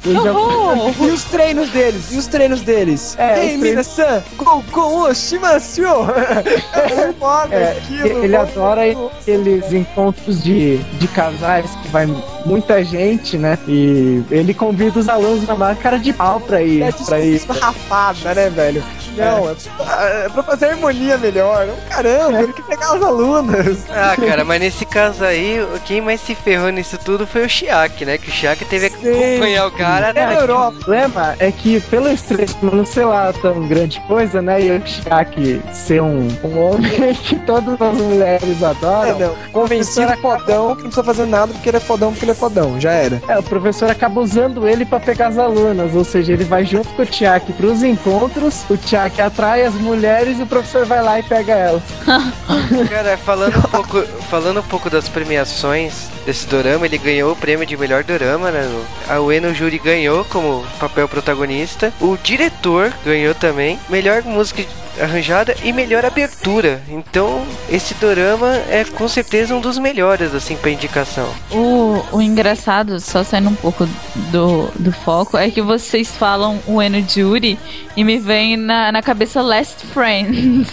[1.02, 2.12] E os treinos deles?
[2.12, 3.11] E os treinos deles?
[3.18, 5.82] É, Ei, Mina-san, go, go, o shimasu!
[6.74, 8.24] é foda é, aquilo.
[8.24, 8.82] Ele adora
[9.20, 12.08] aqueles encontros de, de casais que vai
[12.46, 13.58] muita gente, né?
[13.68, 16.84] E ele convida os alunos na maior cara de pau pra ir.
[16.84, 17.42] É, pra ir.
[17.48, 18.84] rapada, né, velho?
[19.16, 21.68] Não, é, é, é pra fazer harmonia melhor.
[21.90, 22.44] Caramba, é.
[22.44, 23.78] ele que pegar os alunos.
[23.90, 28.06] Ah, cara, mas nesse caso aí, quem mais se ferrou nisso tudo foi o Chiak,
[28.06, 28.18] né?
[28.18, 30.78] Que o Chiak teve que acompanhar o cara na Europa.
[30.78, 34.62] O problema é que pelo estresse não sei lá tão grande coisa, né?
[34.62, 39.10] E o Chiak ser um, um homem que todas as mulheres adoram.
[39.10, 39.36] É, não.
[39.52, 42.80] Convencido fodão que não precisa fazer nada porque ele é fodão porque ele é fodão,
[42.80, 43.22] já era.
[43.28, 46.90] É, o professor acaba usando ele para pegar as alunas, ou seja, ele vai junto
[46.90, 51.20] com o Chiak pros encontros, o Chiak atrai as mulheres e o professor vai lá
[51.20, 51.84] e pega elas.
[52.90, 57.66] Cara, falando um pouco, falando um pouco das premiações desse dorama, ele ganhou o prêmio
[57.66, 58.62] de melhor dorama, né?
[59.08, 61.94] A Ueno Juri ganhou como papel protagonista.
[62.00, 64.64] O diretor ganhou também melhor música
[65.00, 66.82] arranjada e melhor abertura.
[66.90, 71.30] Então, esse dorama é com certeza um dos melhores, assim, pra indicação.
[71.52, 73.88] O, o engraçado, só saindo um pouco
[74.32, 77.58] do, do foco, é que vocês falam o Eno Jury
[77.96, 80.68] e me vem na, na cabeça Last Friends.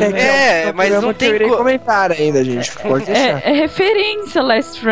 [0.00, 1.56] É, é mas não tem co...
[1.56, 2.72] comentário ainda, gente.
[2.72, 4.91] Pode é, é, referência Last Friends.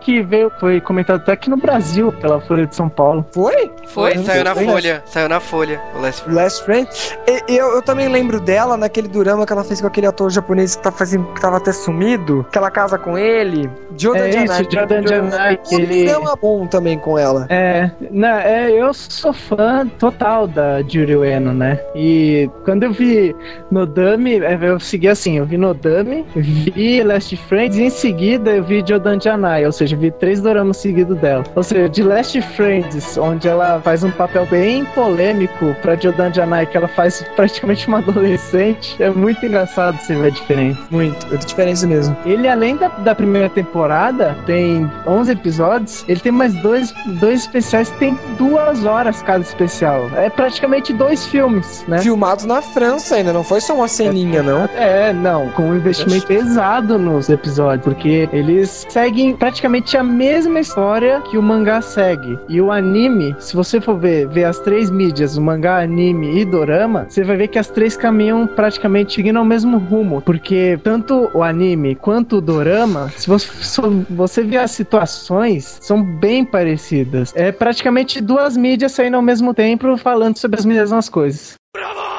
[0.00, 3.26] Que veio, foi comentado até aqui no Brasil, pela Folha de São Paulo.
[3.32, 3.70] Foi?
[3.86, 5.02] Foi, foi saiu na Folha.
[5.06, 6.36] Saiu na Folha, o Last Friends.
[6.36, 7.18] Last Friends.
[7.26, 10.76] E, eu, eu também lembro dela naquele drama que ela fez com aquele ator japonês
[10.76, 13.68] que, tá fazendo, que tava até sumido, que ela casa com ele.
[13.96, 14.62] Jordan é Janai.
[14.62, 15.58] Isso, Jordan Janai.
[15.70, 17.46] Ele é bom também com ela.
[17.48, 21.80] É, não, é, eu sou fã total da Juri Ueno, né?
[21.94, 23.34] E quando eu vi
[23.70, 28.64] Nodami, é, eu segui assim, eu vi Nodami, vi Last Friends e em seguida eu
[28.64, 31.44] vi Jordan Janai, ou seja, vi três doramas seguidos dela.
[31.54, 36.66] Ou seja, de Last Friends, onde ela faz um papel bem polêmico pra Jordan Janai,
[36.66, 39.02] que ela faz praticamente uma adolescente.
[39.02, 40.80] É muito engraçado você ver a diferença.
[40.90, 42.16] Muito, muita diferença mesmo.
[42.24, 46.04] Ele, além da, da primeira temporada, tem 11 episódios.
[46.08, 50.08] Ele tem mais dois, dois especiais que tem duas horas cada especial.
[50.16, 51.98] É praticamente dois filmes, né?
[51.98, 54.68] Filmados na França ainda, não foi só uma ceninha, não?
[54.76, 55.48] É, não.
[55.50, 61.42] Com um investimento pesado nos episódios, porque eles seguem praticamente a mesma história que o
[61.42, 62.36] mangá segue.
[62.48, 66.44] E o anime, se você for ver, ver as três mídias, o mangá, anime e
[66.44, 71.30] dorama, você vai ver que as três caminham praticamente seguindo ao mesmo rumo, porque tanto
[71.32, 77.32] o anime quanto o dorama, se você, se você ver as situações, são bem parecidas.
[77.36, 81.54] É praticamente duas mídias saindo ao mesmo tempo falando sobre as mesmas coisas.
[81.72, 82.15] Bravo!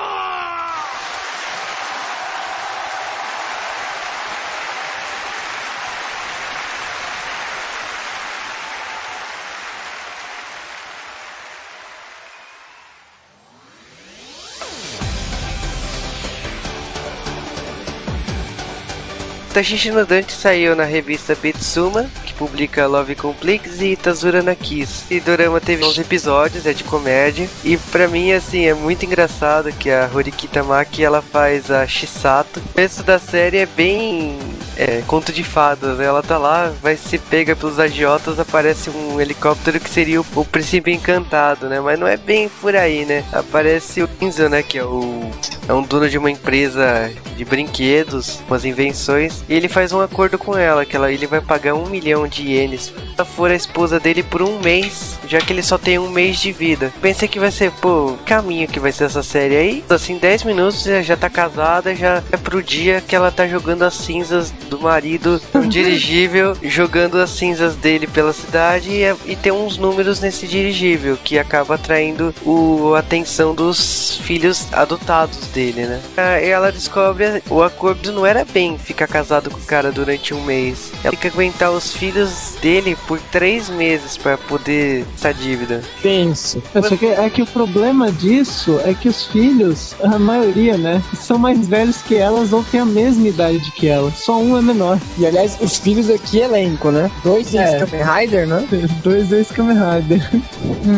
[19.57, 25.05] Tashishi no Dante saiu na revista Betsuma, que publica Love Complex e Tazura na Kiss.
[25.09, 27.49] E Dorama teve 11 episódios, é de comédia.
[27.63, 32.59] E pra mim, assim, é muito engraçado que a Horiki Tamaki, ela faz a Shisato.
[32.59, 34.37] O começo da série é bem
[34.77, 35.99] é, conto de fadas.
[35.99, 40.45] Ela tá lá, vai se pega pelos agiotas, aparece um helicóptero que seria o, o
[40.45, 41.79] príncipe encantado, né?
[41.79, 43.25] Mas não é bem por aí, né?
[43.33, 44.61] Aparece o Enzo, né?
[44.61, 45.31] Que é o
[45.67, 50.37] é um dono de uma empresa de brinquedos, umas invenções, e ele faz um acordo
[50.37, 53.55] com ela, que ela, ele vai pagar um milhão de ienes se ela for a
[53.55, 56.93] esposa dele por um mês, já que ele só tem um mês de vida.
[57.01, 59.83] Pensei que vai ser, pô, caminho que vai ser essa série aí.
[59.89, 63.95] Assim, 10 minutos já, tá casada, já é pro dia que ela tá jogando as
[63.95, 69.77] cinzas do marido no dirigível, jogando as cinzas dele pela cidade e, e tem uns
[69.77, 75.99] números nesse dirigível que acaba atraindo o, a atenção dos filhos adotados dele, né?
[76.43, 80.43] E ela descobre o acordo não era bem ficar casado com o cara durante um
[80.43, 80.91] mês.
[81.03, 85.81] Ela tem que aguentar os filhos dele por três meses para poder essa dívida.
[86.03, 86.61] Penso.
[86.73, 91.39] Só que é que o problema disso é que os filhos, a maioria, né, são
[91.39, 94.11] mais velhos que elas ou têm a mesma idade que ela.
[94.11, 94.99] Só um é menor.
[95.17, 97.09] E aliás, os filhos aqui elenco, né?
[97.23, 97.79] Dois É.
[97.79, 98.67] Kamen Rider, né?
[99.03, 100.21] Dois ex Kamen Rider.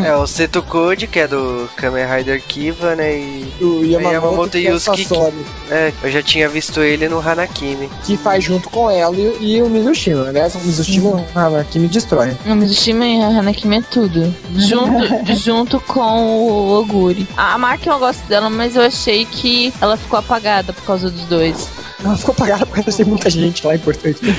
[0.05, 3.17] É o Seto Code, que é do Kamen Rider Kiva, né?
[3.17, 7.19] E O Yamamoto, Yamamoto que é o Yusuke, é, eu já tinha visto ele no
[7.19, 7.89] Hanakimi.
[8.05, 10.27] que faz junto com ela e, e o Mizushima.
[10.27, 12.35] Aliás, o Mizushima ah, que me destrói.
[12.45, 14.33] O Mizushima e a Hanakimi é tudo.
[14.55, 17.27] Junto, junto com o Oguri.
[17.37, 21.23] A Maki eu gosto dela, mas eu achei que ela ficou apagada por causa dos
[21.25, 21.69] dois.
[22.03, 24.19] Ela ficou apagada porque tem muita gente lá importante.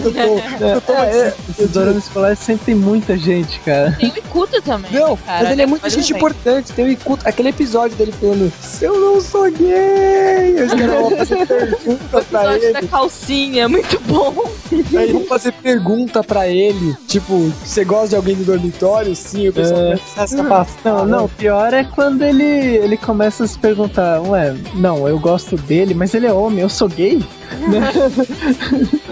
[0.00, 3.96] Eu tô- eu tô- É, é, o Dorama Escolar sempre tem muita gente, cara.
[3.98, 4.90] Tem o Ikuta também.
[4.92, 6.72] Não, cara, mas ele é muito mas gente importante.
[6.72, 10.54] Tem o Ikuto, aquele episódio dele falando: Eu não sou gay!
[10.56, 12.88] Eu quero fazer pergunta O pra episódio da ele.
[12.88, 14.50] calcinha é muito bom.
[14.96, 16.96] Aí vão fazer pergunta pra ele.
[17.08, 19.14] Tipo, você gosta de alguém do dormitório?
[19.16, 19.84] Sim, o pessoal É.
[19.96, 20.92] começa a se afastar.
[20.92, 25.18] Não, não, o pior é quando ele, ele começa a se perguntar, ué, não, eu
[25.18, 26.99] gosto dele, mas ele é homem, eu sou gay?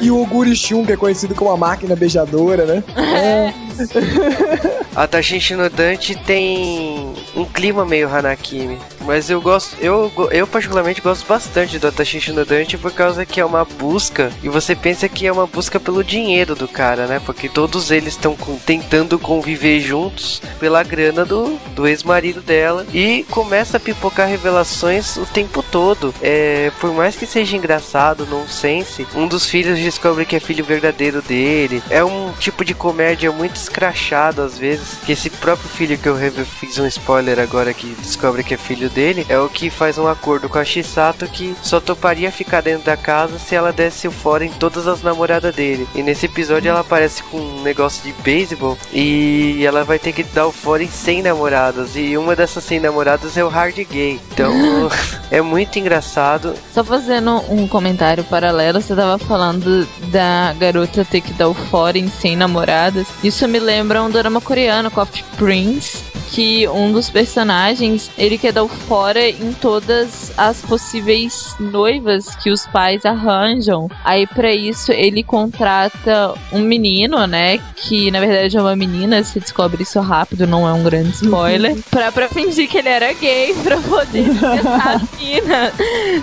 [0.01, 2.85] E o Oguri Shun, que é conhecido como a máquina beijadora, né?
[4.99, 8.81] A Tashishi no Dante tem um clima meio Hanakimi.
[9.09, 13.41] Mas eu gosto, eu, eu particularmente gosto bastante do Tashishi no Dante por causa que
[13.41, 17.19] é uma busca e você pensa que é uma busca pelo dinheiro do cara, né?
[17.25, 23.77] Porque todos eles estão tentando conviver juntos pela grana do, do ex-marido dela e começa
[23.77, 26.13] a pipocar revelações o tempo todo.
[26.21, 31.23] É, por mais que seja engraçado, nonsense, um dos filhos descobre que é filho verdadeiro
[31.23, 31.83] dele.
[31.89, 36.17] É um tipo de comédia muito escrachado às vezes, que esse próprio filho que eu
[36.45, 40.07] fiz um spoiler agora que descobre que é filho dele, é o que faz um
[40.07, 44.11] acordo com a Shisato que só toparia ficar dentro da casa se ela desse o
[44.13, 45.89] fora em todas as namoradas dele.
[45.95, 50.23] E nesse episódio ela aparece com um negócio de beisebol e ela vai ter que
[50.23, 54.21] dar o fora em 100 namoradas e uma dessas 100 namoradas é o hard gay.
[54.33, 54.53] Então
[55.31, 56.55] é muito engraçado.
[56.73, 61.99] Só fazendo um comentário paralelo, você tava falando da garota ter que dar o fora
[61.99, 63.07] em 100 namoradas.
[63.23, 68.65] Isso me lembra um drama coreano, Coffee Prince, que um dos personagens, ele quer dar
[68.65, 73.91] o fora em todas as possíveis noivas que os pais arranjam.
[74.05, 79.41] Aí pra isso ele contrata um menino, né, que na verdade é uma menina, se
[79.41, 83.55] descobre isso rápido, não é um grande spoiler, pra, pra fingir que ele era gay,
[83.63, 85.73] pra poder testar a mina.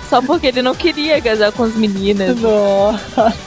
[0.09, 2.37] Só porque ele não queria casar com as meninas.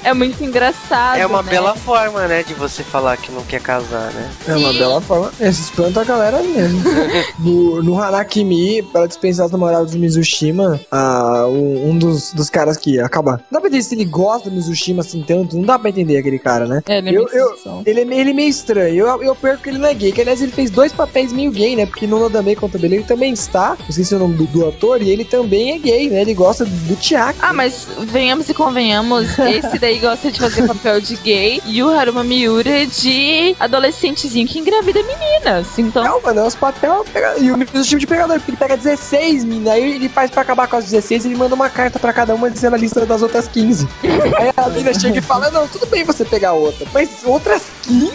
[0.02, 1.18] É muito engraçado.
[1.18, 1.50] É uma né?
[1.50, 4.30] bela forma, né, de você falar que não quer casar, né?
[4.46, 4.78] É uma Sim.
[4.78, 5.32] bela forma.
[5.40, 6.80] Esse espanta a galera mesmo.
[7.38, 12.76] no, no Hanakimi, para dispensar as namoradas do Mizushima, ah, um, um dos, dos caras
[12.76, 13.32] que acaba.
[13.50, 15.56] Não dá pra entender se ele gosta do Mizushima assim tanto.
[15.56, 16.82] Não dá pra entender aquele cara, né?
[16.88, 17.82] É, ele é Eu- muito eu-.
[17.86, 19.06] Ele é, meio- ele é meio estranho.
[19.06, 20.12] Eu, eu perco que ele não é gay.
[20.12, 21.86] Que aliás ele fez dois papéis meio gay, né?
[21.86, 23.76] Porque no Nodame contra ele também está.
[23.80, 25.02] Não sei se é o nome do, do ator.
[25.02, 26.20] E ele também é gay, né?
[26.22, 27.38] Ele gosta do Tiago.
[27.40, 31.88] Ah, mas venhamos e convenhamos, esse daí gosta de fazer papel de gay e o
[31.90, 35.78] Haruma Miura é de adolescentezinho que engravida meninas.
[35.78, 37.04] Então, Não, é os papel.
[37.12, 37.38] Pega...
[37.38, 39.72] E o Mizushima de pegador, porque ele pega 16, mina.
[39.72, 42.50] Aí ele faz pra acabar com as 16 ele manda uma carta pra cada uma
[42.50, 43.88] dizendo a lista das outras 15.
[44.38, 48.12] Aí a mina chega e fala: Não, tudo bem você pegar outra, mas outras 15?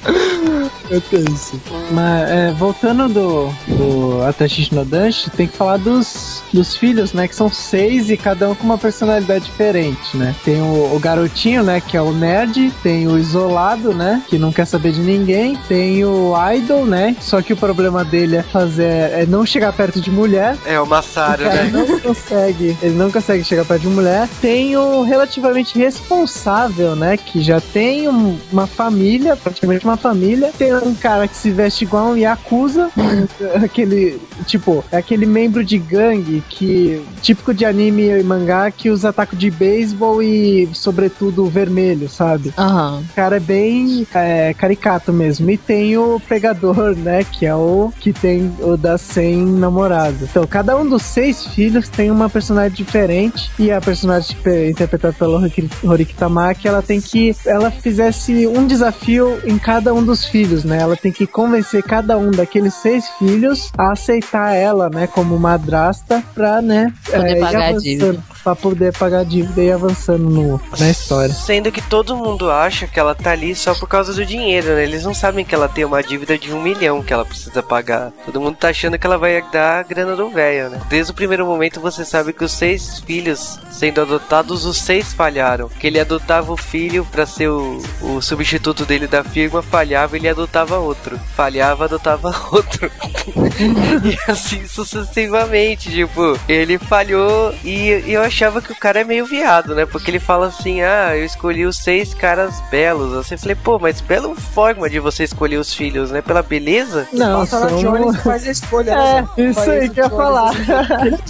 [0.90, 1.60] É tenso.
[1.92, 7.28] Mas é, voltando do, do Atashi no Danshi, tem que falar dos, dos filhos, né?
[7.28, 10.34] Que são seis e cada um com uma personalidade diferente, né?
[10.44, 11.80] Tem o, o garotinho, né?
[11.80, 14.22] Que é o nerd, tem o isolado, né?
[14.28, 17.16] Que não quer saber de ninguém, tem o idol, né?
[17.20, 20.56] Só que o problema dele é fazer é não chegar perto de mulher.
[20.66, 21.70] É o Massaro, né?
[21.72, 24.28] não consegue, ele não consegue chegar perto de mulher.
[24.40, 27.16] Tem o relativamente responsável, né?
[27.16, 30.50] Que já tem um- uma família, praticamente uma família.
[30.56, 32.90] Tem um cara que se veste igual um Yakuza,
[33.62, 39.12] aquele, tipo, é aquele membro de gangue que, típico de anime e mangá, que usa
[39.12, 42.52] taco de beisebol e, sobretudo, vermelho, sabe?
[42.58, 43.02] Aham.
[43.10, 45.50] O cara é bem é, caricato mesmo.
[45.50, 47.24] E tem o pegador, né?
[47.24, 50.22] Que é o que tem o das 100 namoradas.
[50.22, 53.50] Então, cada um dos seis filhos tem uma personagem diferente.
[53.58, 55.38] E a personagem pe- interpretada pela
[55.84, 57.34] Horiki- Tamaki, ela tem que.
[57.46, 60.78] Ela fizesse um desafio em cada um dos filhos, né?
[60.80, 65.06] Ela tem que convencer cada um daqueles seis filhos a aceitar ela, né?
[65.06, 66.92] Como madrasta pra, né?
[67.04, 68.18] Poder ir pagar a dívida.
[68.42, 71.34] Pra poder pagar a dívida e ir avançando no, na história.
[71.34, 74.82] Sendo que todo mundo acha que ela tá ali só por causa do dinheiro, né?
[74.82, 78.12] Eles não sabem que ela tem uma dívida de um milhão que ela precisa pagar.
[78.24, 80.80] Todo mundo tá achando que ela vai dar a grana do velho, né?
[80.88, 85.68] Desde o primeiro momento você sabe que os seis filhos sendo adotados, os seis falharam.
[85.68, 90.28] Que ele adotava o filho pra ser o, o substituto dele da firma, falhava, ele
[90.28, 91.18] adotava outro.
[91.34, 92.90] Falhava, adotava outro.
[94.04, 99.24] e assim sucessivamente, tipo, ele falhou e, e eu achava que o cara é meio
[99.24, 99.86] viado, né?
[99.86, 103.14] Porque ele fala assim: ah, eu escolhi os seis caras belos.
[103.16, 106.20] Assim, eu falei, pô, mas bela forma de você escolher os filhos, né?
[106.22, 107.06] Pela beleza?
[107.12, 107.78] Não, na são...
[107.78, 109.28] Jones faz a escolha, É, né?
[109.38, 111.06] isso Faz aí que eu ia Jones, falar.
[111.06, 111.20] Eles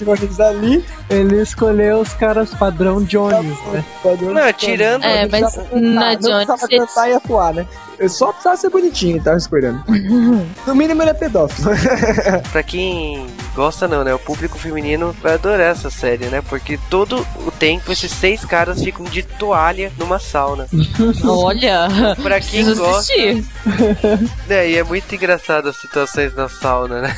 [0.40, 3.85] ali, Ele escolheu os caras padrão Jones, né?
[4.02, 5.30] padrão Não, de tirando- É, Jones.
[5.30, 7.66] mas Não precisava na Jones Não precisava cantar e atuar, né?
[8.00, 9.82] Eu só precisava ser bonitinho, tava escolhendo.
[10.66, 11.70] No mínimo ele é pedófilo.
[12.52, 14.14] Pra quem gosta não, né?
[14.14, 16.42] O público feminino vai adorar essa série, né?
[16.48, 20.66] Porque todo o tempo esses seis caras ficam de toalha numa sauna.
[21.26, 21.88] Olha,
[22.22, 23.44] Pra quem gosta, assistir.
[24.48, 27.16] É, e é muito engraçado as situações na sauna, né?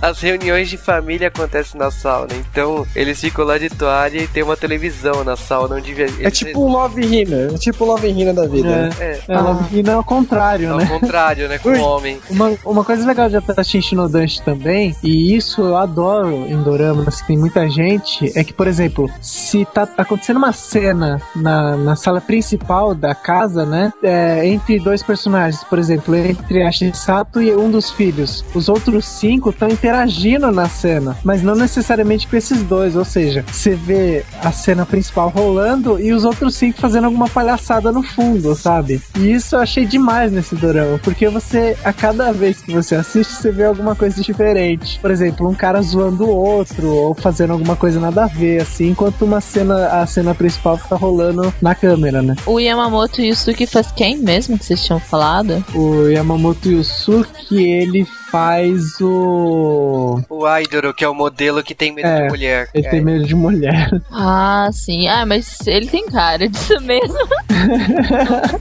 [0.00, 4.42] As reuniões de família acontecem na sauna, então eles ficam lá de toalha e tem
[4.42, 8.32] uma televisão na sauna onde É tipo o Love Hina, é tipo o Love Hina
[8.32, 8.68] da vida.
[8.68, 8.90] né?
[9.00, 9.32] é, É,
[9.80, 10.86] ela vira ao contrário, ao né?
[10.86, 11.58] contrário, né?
[11.58, 12.18] Com o homem.
[12.30, 17.28] Uma, uma coisa legal de Atashi Shinodanshi também, e isso eu adoro em doramas, que
[17.28, 22.20] tem muita gente, é que, por exemplo, se tá acontecendo uma cena na, na sala
[22.20, 27.70] principal da casa, né, é, entre dois personagens, por exemplo, entre a Shisato e um
[27.70, 32.96] dos filhos, os outros cinco estão interagindo na cena, mas não necessariamente com esses dois,
[32.96, 37.92] ou seja, você vê a cena principal rolando e os outros cinco fazendo alguma palhaçada
[37.92, 39.00] no fundo, sabe?
[39.16, 43.34] E isso eu achei demais nesse dorama, porque você, a cada vez que você assiste,
[43.34, 44.98] você vê alguma coisa diferente.
[44.98, 48.88] Por exemplo, um cara zoando o outro, ou fazendo alguma coisa nada a ver, assim,
[48.88, 52.34] enquanto uma cena, a cena principal tá rolando na câmera, né?
[52.46, 55.64] O Yamamoto Yusuke faz quem mesmo que vocês tinham falado?
[55.72, 60.20] O Yamamoto Yusuke, ele faz o.
[60.28, 62.68] O Idol, que é o modelo que tem medo É, de mulher.
[62.74, 62.90] Ele É.
[62.90, 63.90] tem medo de mulher.
[64.10, 65.08] Ah, sim.
[65.08, 67.14] Ah, mas ele tem cara disso mesmo.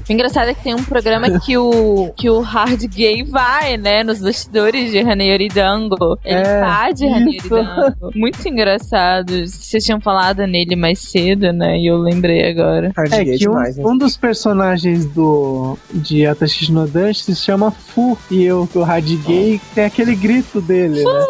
[0.07, 4.03] o engraçado é que tem um programa que o, que o hard gay vai, né?
[4.03, 6.17] Nos bastidores de Haneyori Dango.
[6.23, 7.49] Ele É, tá de Haneyori.
[7.49, 8.11] Dango.
[8.15, 9.45] Muito engraçado.
[9.47, 11.77] Vocês tinham falado nele mais cedo, né?
[11.77, 12.91] E eu lembrei agora.
[12.95, 13.83] Hard É gay que um, demais, né?
[13.85, 19.05] um dos personagens do de Atashi no Danshi se chama Fu e o, o Hard
[19.25, 21.25] Gay tem aquele grito dele, né?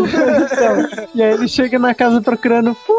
[0.00, 2.92] Então, e aí ele chega na casa procurando Fu,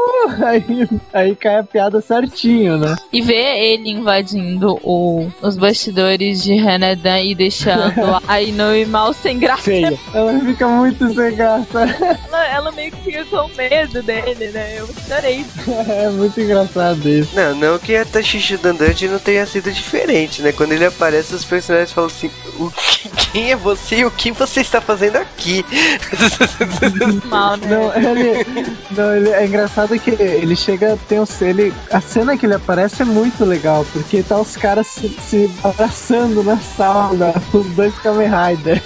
[0.45, 2.95] aí, aí cai a piada certinho, né?
[3.11, 7.93] E ver ele invadindo o, os bastidores de Renedan e deixando
[8.27, 9.63] a Inoue mal sem graça.
[9.63, 9.97] Feia.
[10.13, 11.81] Ela fica muito sem graça.
[12.27, 14.75] Ela, ela meio que fica com medo dele, né?
[14.79, 15.45] Eu chorei.
[15.89, 17.35] É muito engraçado isso.
[17.35, 20.51] Não, não que a Tashishi Dandante não tenha sido diferente, né?
[20.51, 22.29] Quando ele aparece, os personagens falam assim:
[22.59, 25.65] o que- quem é você e o que você está fazendo aqui?
[27.29, 27.67] Mal, né?
[27.67, 28.45] Não, ele,
[28.91, 33.01] não, ele é engraçado que ele chega, tem os, ele, a cena que ele aparece
[33.01, 38.29] é muito legal, porque tá os caras se, se abraçando na sala, os dois Kamen
[38.29, 38.81] Rider.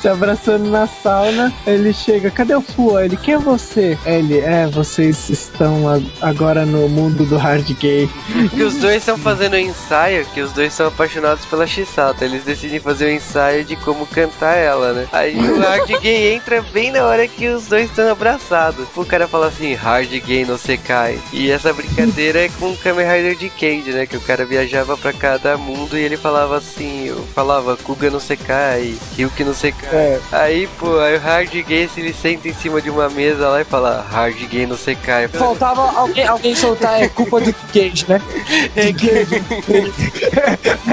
[0.00, 1.52] se abraçando na sauna.
[1.66, 2.98] Ele chega, cadê o Fu?
[2.98, 3.98] Ele, quem é você?
[4.04, 5.84] Ele, é, vocês estão
[6.20, 8.08] agora no mundo do hard gay.
[8.50, 12.24] Que os dois estão fazendo um ensaio, que os dois são apaixonados pela Chisata.
[12.24, 15.06] Eles decidem fazer um ensaio de como cantar ela, né?
[15.12, 18.86] Aí o hard gay entra bem na hora que os dois estão abraçados.
[18.96, 21.18] O cara fala assim, hard gay não se cai.
[21.32, 24.06] E essa brincadeira é com o Kamen Rider de Cage, né?
[24.06, 28.20] Que o cara viajava pra cada mundo e ele falava assim, eu falava, Kuga não
[28.20, 29.90] se cai, Ryuki não se cai.
[29.92, 30.20] É.
[30.32, 33.60] Aí, pô, aí o hard gay se ele senta em cima de uma mesa lá
[33.60, 35.26] e fala, hard gay não se cai.
[35.28, 38.20] Faltava alguém, alguém soltar, é culpa do Cage, né?
[38.76, 39.42] É Cage.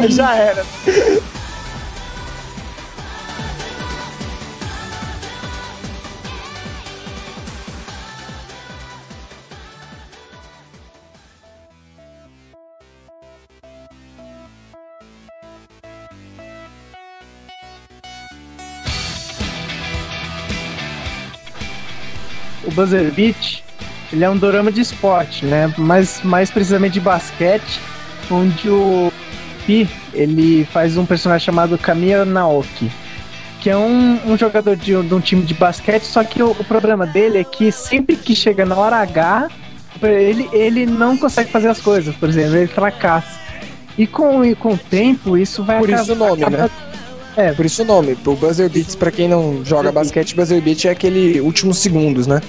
[0.16, 0.66] Já era.
[22.68, 23.63] O Buzzer Beat,
[24.11, 25.74] ele é um dorama de esporte, né?
[25.78, 27.80] Mas mais precisamente de basquete,
[28.30, 29.11] onde o
[29.65, 32.91] Pi, ele faz um personagem chamado Kamiya Naoki,
[33.61, 36.63] que é um, um jogador de, de, um time de basquete, só que o, o,
[36.63, 39.49] problema dele é que sempre que chega na hora H,
[40.03, 43.47] ele, ele não consegue fazer as coisas, por exemplo, ele fracassa.
[43.97, 46.70] E com, e com o tempo, isso vai Por isso o nome, né?
[47.38, 48.18] É, por isso o nome.
[48.26, 52.42] O Buzzer Beats, pra quem não joga basquete, Buzzer Beat é aquele últimos segundos, né?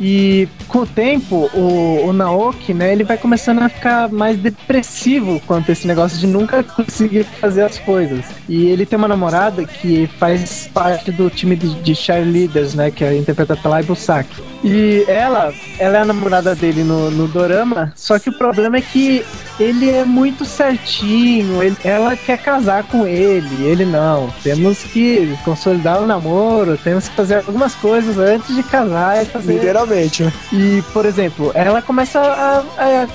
[0.00, 5.40] E com o tempo, o, o, Naoki, né, ele vai começando a ficar mais depressivo
[5.46, 8.24] quanto a esse negócio de nunca conseguir fazer as coisas.
[8.48, 13.04] E ele tem uma namorada que faz parte do time de, de cheerleaders, né, que
[13.04, 14.42] é interpretada pela Ibusaki.
[14.64, 18.80] E ela, ela é a namorada dele no, no dorama, só que o problema é
[18.80, 19.24] que
[19.60, 24.32] ele é muito certinho, ele, ela quer casar com ele, ele não.
[24.42, 29.54] Temos que consolidar o namoro, temos que fazer algumas coisas antes de casar e fazer.
[29.84, 30.32] Literalmente.
[30.52, 33.06] E, por exemplo, ela começa a, a, a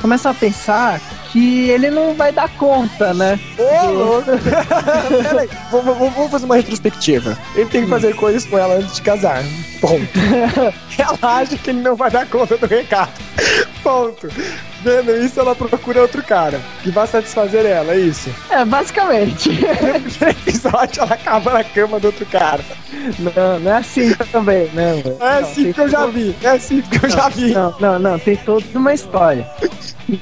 [0.00, 3.38] começa a pensar que ele não vai dar conta, né?
[3.56, 4.30] Ô, louco!
[5.28, 7.38] Peraí, vamos fazer uma retrospectiva.
[7.54, 9.42] Ele tem que fazer coisas com ela antes de casar.
[9.80, 10.08] Ponto.
[10.98, 13.12] ela acha que ele não vai dar conta do recado.
[13.82, 14.28] Ponto.
[14.82, 18.30] Vendo isso, ela procura outro cara que vai satisfazer ela, é isso?
[18.50, 19.50] É, basicamente.
[20.20, 22.62] No episódio, ela acaba na cama do outro cara.
[23.18, 25.02] Não, não é assim também, né?
[25.20, 26.34] É assim que eu já vi.
[26.42, 27.52] É assim que eu já vi.
[27.52, 28.18] Não, não, não.
[28.18, 29.46] Tem toda uma história.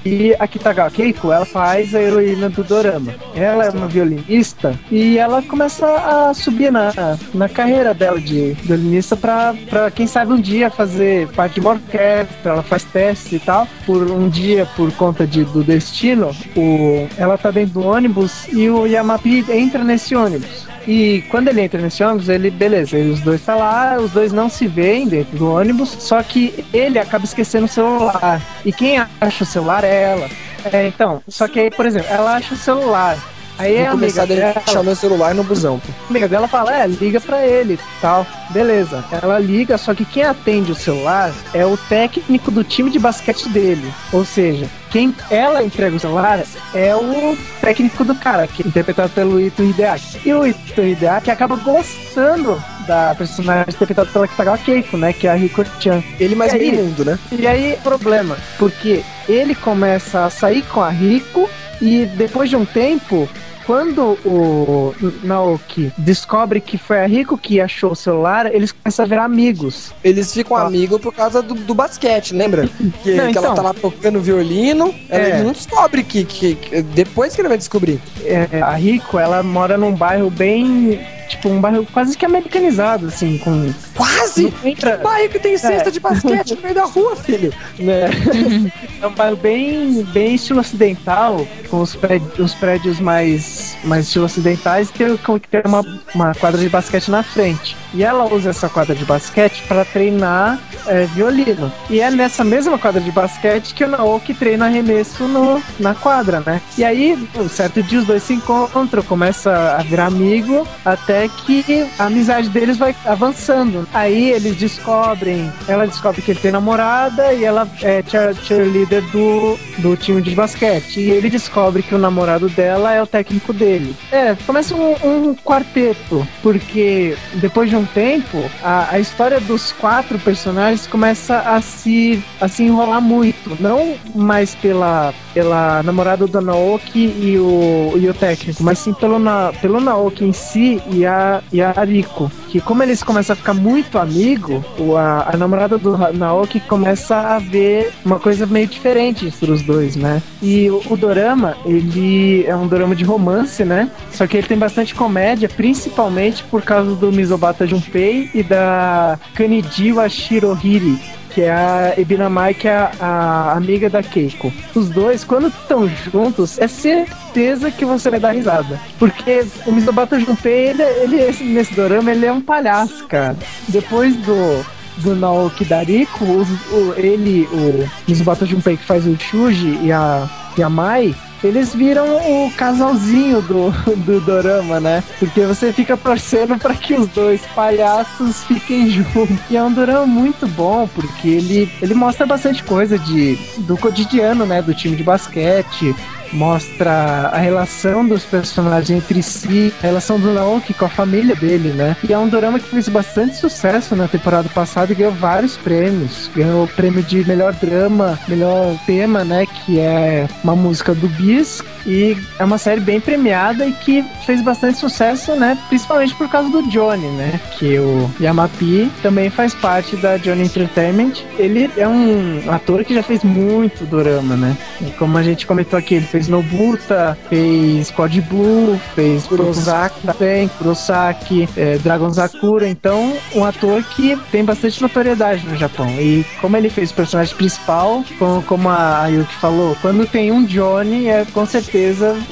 [0.05, 3.15] E a Kitagawa Keiko, ela faz a heroína do dorama.
[3.35, 6.93] Ela é uma violinista e ela começa a subir na,
[7.35, 11.71] na carreira dela de violinista pra, pra, quem sabe, um dia fazer parte de uma
[11.71, 12.53] orquestra.
[12.53, 13.67] Ela faz testes e tal.
[13.87, 18.69] Por um dia, por conta de, do destino, o, ela tá dentro do ônibus e
[18.69, 20.68] o Yamapi entra nesse ônibus.
[20.87, 24.49] E quando ele entra nesse ônibus, ele, beleza, os dois tá lá, os dois não
[24.49, 28.41] se veem dentro do ônibus, só que ele acaba esquecendo o celular.
[28.65, 30.29] E quem acha o celular é ela.
[30.73, 33.19] É, então, só que aí, por exemplo, ela acha o celular.
[33.59, 35.81] Aí Vou a amiga dela deixar meu celular no busão.
[36.07, 38.27] A amiga dela fala, é, liga pra ele, tal.
[38.51, 39.05] Beleza.
[39.11, 43.49] Ela liga, só que quem atende o celular é o técnico do time de basquete
[43.49, 43.93] dele.
[44.13, 46.43] Ou seja, quem ela entrega o celular
[46.73, 50.21] é o técnico do cara, que é interpretado pelo Ito Hideaki.
[50.25, 55.13] E o Ito Hideaki acaba gostando da personagem interpretada pela Kitagawa Keiko, né?
[55.13, 56.03] Que é a Riko-chan.
[56.19, 57.19] Ele mais bem mundo, né?
[57.31, 61.49] E aí, problema, porque ele começa a sair com a Rico
[61.81, 63.29] e depois de um tempo,
[63.69, 69.09] quando o Naoki descobre que foi a Rico que achou o celular, eles começam a
[69.09, 69.93] virar amigos.
[70.03, 70.63] Eles ficam ah.
[70.63, 72.67] amigos por causa do, do basquete, lembra?
[73.03, 75.43] Que, não, que então, ela tá lá tocando violino, ela é.
[75.43, 78.01] não descobre que, que, que, Depois que ele vai descobrir.
[78.25, 80.99] É, a Rico, ela mora num bairro bem
[81.29, 83.73] tipo, um bairro quase que americanizado, assim, com.
[83.95, 84.53] Quase!
[84.65, 84.97] Entra...
[84.97, 85.93] Que bairro que tem cesta é.
[85.93, 87.53] de basquete no meio da rua, filho!
[87.79, 88.11] Né?
[89.01, 94.25] é um bairro bem, bem estilo ocidental, com os prédios, os prédios mais, mais estilo
[94.25, 95.05] ocidentais, que
[95.51, 97.77] tem uma, uma quadra de basquete na frente.
[97.95, 101.73] E ela usa essa quadra de basquete para treinar é, violino.
[101.89, 106.43] E é nessa mesma quadra de basquete que o Naoki treina arremesso no, na quadra,
[106.45, 106.61] né?
[106.77, 111.89] E aí, um certo dia, os dois se encontram, começa a virar amigo, até que
[111.99, 113.89] a amizade deles vai avançando.
[113.93, 118.03] Aí eles descobrem, ela descobre que ele tem namorada e ela é
[118.43, 121.01] cheerleader do, do time de basquete.
[121.01, 123.97] E ele descobre que o namorado dela é o técnico dele.
[124.13, 130.19] É, começa um, um quarteto, porque depois de um tempo, a, a história dos quatro
[130.19, 133.57] personagens começa a se, a se enrolar muito.
[133.61, 139.19] Não mais pela, pela namorada do Naoki e o, e o técnico, mas sim pelo,
[139.19, 142.31] na, pelo Naoki em si e a a, e a Ariko.
[142.49, 144.63] Que como eles começam a ficar muito amigo,
[144.97, 149.97] a, a namorada do Naoki começa a ver uma coisa meio diferente entre os dois,
[149.97, 150.23] né?
[150.41, 153.91] E o, o dorama, ele é um dorama de romance, né?
[154.13, 160.09] Só que ele tem bastante comédia, principalmente por causa do Misobata Junpei e da Kanijiwa
[160.09, 160.99] Shirohiri,
[161.39, 164.53] que é a Ebinamai, que é a, a, amiga da Keiko.
[164.75, 168.81] Os dois, quando estão juntos, é certeza que você vai dar risada.
[168.99, 173.37] Porque o Misobata Junpei, ele, ele, nesse dorama, ele é um palhaço, cara.
[173.69, 174.67] Depois do,
[174.97, 180.29] do Naoki Dariko, os, o, ele, o Misobata Junpei, que faz o Shuji e a,
[180.57, 183.71] e a Mai, eles viram o casalzinho do,
[184.05, 185.03] do dorama, né?
[185.19, 189.37] Porque você fica torcendo para que os dois palhaços fiquem juntos.
[189.51, 194.47] E é um dorama muito bom, porque ele, ele mostra bastante coisa de, do cotidiano,
[194.47, 194.63] né?
[194.63, 195.95] Do time de basquete,
[196.33, 201.71] mostra a relação dos personagens entre si, a relação do Naoki com a família dele,
[201.71, 201.97] né?
[202.09, 206.31] E é um drama que fez bastante sucesso na temporada passada e ganhou vários prêmios.
[206.35, 209.47] Ganhou o prêmio de melhor drama, melhor tema, né?
[209.47, 211.63] Que é uma música do Bis.
[211.89, 215.59] E é uma série bem premiada e que fez bastante sucesso, né?
[215.69, 217.41] Principalmente por causa do Johnny, né?
[217.59, 221.15] Que o Yamapi também faz parte da Johnny Entertainment.
[221.39, 224.57] Ele é um ator que já fez muito drama, né?
[224.81, 230.05] E como a gente comentou aqui, ele fez fez Nobuta, fez Code Blue, fez Kurosaki
[230.05, 232.69] também, Kurosaki, é, Dragon Sakura.
[232.69, 235.89] Então, um ator que tem bastante notoriedade no Japão.
[236.01, 240.45] E como ele fez o personagem principal, como, como a Yuki falou, quando tem um
[240.45, 241.78] Johnny, é com certeza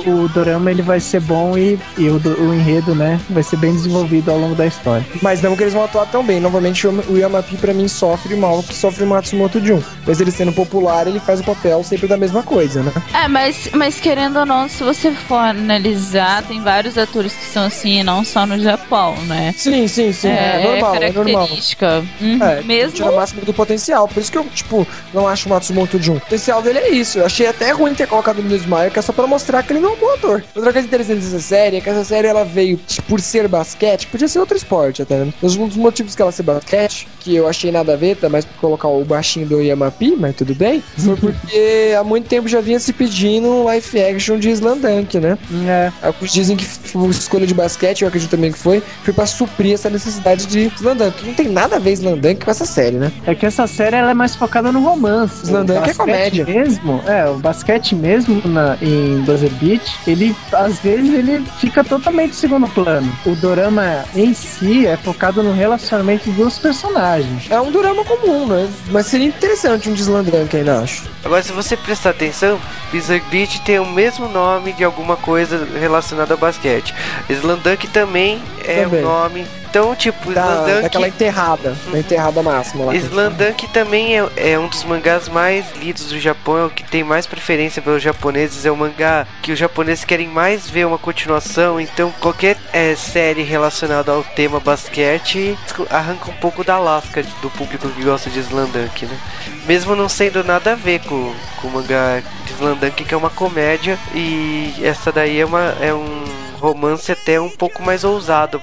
[0.07, 3.73] o dorama ele vai ser bom e, e o, o enredo, né, vai ser bem
[3.73, 5.07] desenvolvido ao longo da história.
[5.23, 6.41] Mas não que eles vão atuar tão bem.
[6.41, 9.81] Novamente, o Yamapi pra mim sofre mal que sofre o Matsumoto Jun.
[10.07, 12.93] Mas ele sendo popular, ele faz o papel sempre da mesma coisa, né?
[13.15, 17.65] É, mas mas querendo ou não, se você for analisar, tem vários atores que são
[17.65, 19.55] assim, não só no Japão, né?
[19.57, 20.29] Sim, sim, sim.
[20.29, 22.05] É, é normal, é característica.
[22.21, 22.93] Uhum, é, mesmo.
[22.93, 24.09] Tira o máximo do potencial.
[24.09, 26.17] Por isso que eu, tipo, não acho o Matsumoto Jun.
[26.17, 27.19] O potencial dele é isso.
[27.19, 29.81] Eu achei até ruim ter colocado no Smile, que é só pra mostrar que ele
[29.81, 30.45] não é um bom ator.
[30.55, 34.29] Outra coisa interessante dessa série é que essa série ela veio por ser basquete, podia
[34.29, 35.33] ser outro esporte até, né?
[35.43, 38.45] Um dos motivos que ela ser basquete, que eu achei nada a ver, tá mais
[38.45, 42.61] pra colocar o baixinho do Yamapi, mas tudo bem, foi porque há muito tempo já
[42.61, 45.39] vinha se pedindo um live action de Slandunk, né?
[45.67, 45.93] É.
[46.03, 49.75] Alguns dizem que foi escolha de basquete, eu acredito também que foi, foi pra suprir
[49.75, 51.27] essa necessidade de Slandunk.
[51.27, 53.13] Não tem nada a ver Slandunk com essa série, né?
[53.27, 55.45] É que essa série ela é mais focada no romance.
[55.45, 56.45] Slandunk é comédia.
[56.45, 62.35] mesmo, é, o basquete mesmo na, em Buzzer Beat, ele, às vezes, ele fica totalmente
[62.35, 63.11] segundo plano.
[63.25, 67.51] O dorama em si é focado no relacionamento dos personagens.
[67.51, 68.69] É um dorama comum, né?
[68.91, 71.05] Mas seria interessante um de Slandunk ainda, acho.
[71.25, 72.59] Agora, se você prestar atenção,
[72.93, 76.95] Buzzer Beat tem o mesmo nome de alguma coisa relacionada ao basquete.
[77.29, 79.01] Slandunk também é também.
[79.01, 79.47] um nome
[79.77, 80.83] então, tipo, da, Slandunk...
[80.83, 81.93] Daquela enterrada, uhum.
[81.93, 82.97] da enterrada máxima lá.
[82.97, 87.05] Slandunk também é, é, um dos mangás mais lidos do Japão, é o que tem
[87.05, 91.79] mais preferência pelos japoneses, é o mangá que os japoneses querem mais ver uma continuação,
[91.79, 95.59] então qualquer é, série relacionada ao tema basquete
[95.91, 99.19] arranca um pouco da lasca do público que gosta de Slandunk, né?
[99.67, 103.29] Mesmo não sendo nada a ver com, com o mangá de Slandunk, que é uma
[103.29, 106.25] comédia, e essa daí é, uma, é um
[106.57, 108.63] romance até um pouco mais ousado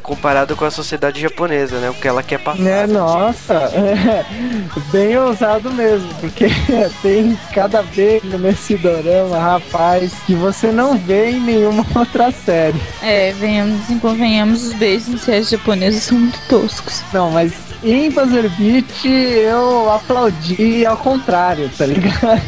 [0.00, 1.90] comparado com a sociedade japonesa, né?
[1.90, 2.62] O que ela quer passar.
[2.62, 4.24] É, nossa, é,
[4.90, 6.46] bem ousado mesmo, porque
[7.02, 12.80] tem cada beijo nesse dorama, rapaz, que você não vê em nenhuma outra série.
[13.02, 17.02] É, venhamos e convenhamos, os beijos em séries japonesas são muito toscos.
[17.12, 17.52] Não, mas
[17.84, 22.40] em Buzzer Beat eu aplaudi ao contrário, tá ligado?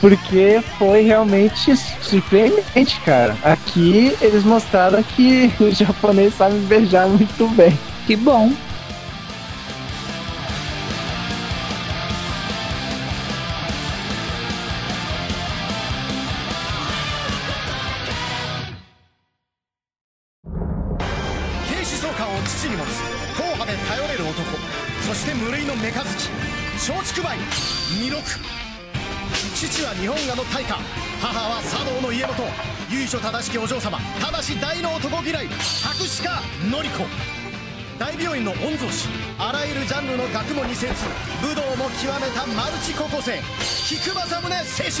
[0.00, 3.36] Porque foi realmente surpreendente, cara.
[3.42, 7.76] Aqui eles mostraram que o japonês sabe beijar muito bem.
[8.06, 8.52] Que bom.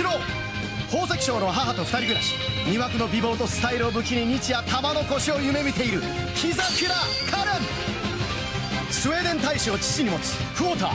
[0.00, 0.20] 清志郎
[0.90, 2.34] 宝石商の母と二人暮らし。
[2.66, 6.02] 魅惑の美貌とスタイルを武器に日夜玉の腰を夢見ている。
[6.34, 6.94] 木桜
[7.30, 7.60] カレン
[8.90, 10.36] スウェーデン大使を父に持つ。
[10.56, 10.90] クォーター。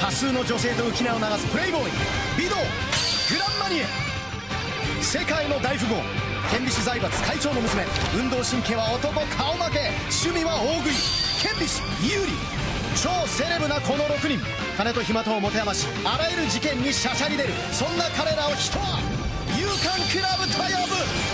[0.00, 1.92] 多数の女性と浮き名を流すプレイボーイ。
[2.38, 3.86] ビドウグランマニエ。
[5.00, 6.02] 世界の大富豪。
[6.52, 7.84] 剣美士財閥会長の娘。
[8.14, 9.90] 運動神経は男顔負け。
[10.12, 10.92] 趣味は大食い。
[11.42, 12.65] 剣美士有利。
[12.95, 14.39] 超セレブなこの6人
[14.77, 18.99] 金と暇とを持て余しあらゆる事件にしゃしゃり出るそんな彼らを人は
[19.57, 21.31] 勇敢クラブと呼ぶ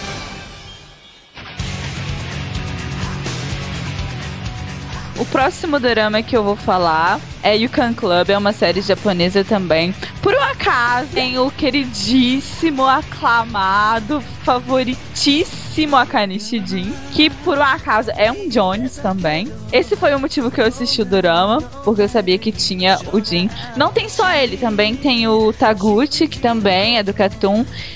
[5.19, 9.91] O próximo drama que eu vou falar é Yukon Club, é uma série japonesa também.
[10.21, 15.60] Por um acaso, tem o queridíssimo, aclamado, favoritíssimo
[15.96, 19.50] Akane Shijin, que por um acaso é um Jones também.
[19.72, 23.20] Esse foi o motivo que eu assisti o drama, porque eu sabia que tinha o
[23.20, 23.48] Jin.
[23.76, 27.12] Não tem só ele, também tem o Taguchi, que também é do.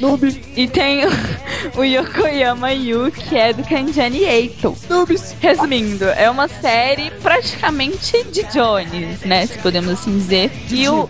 [0.01, 0.43] Noob.
[0.57, 1.11] E tem o,
[1.81, 4.77] o Yokoyama Yu, que é do Kanjani Eito.
[4.89, 5.35] Noobs.
[5.41, 9.47] Resumindo, é uma série praticamente de Jones, né?
[9.47, 10.51] Se podemos assim dizer.
[10.71, 11.09] E o,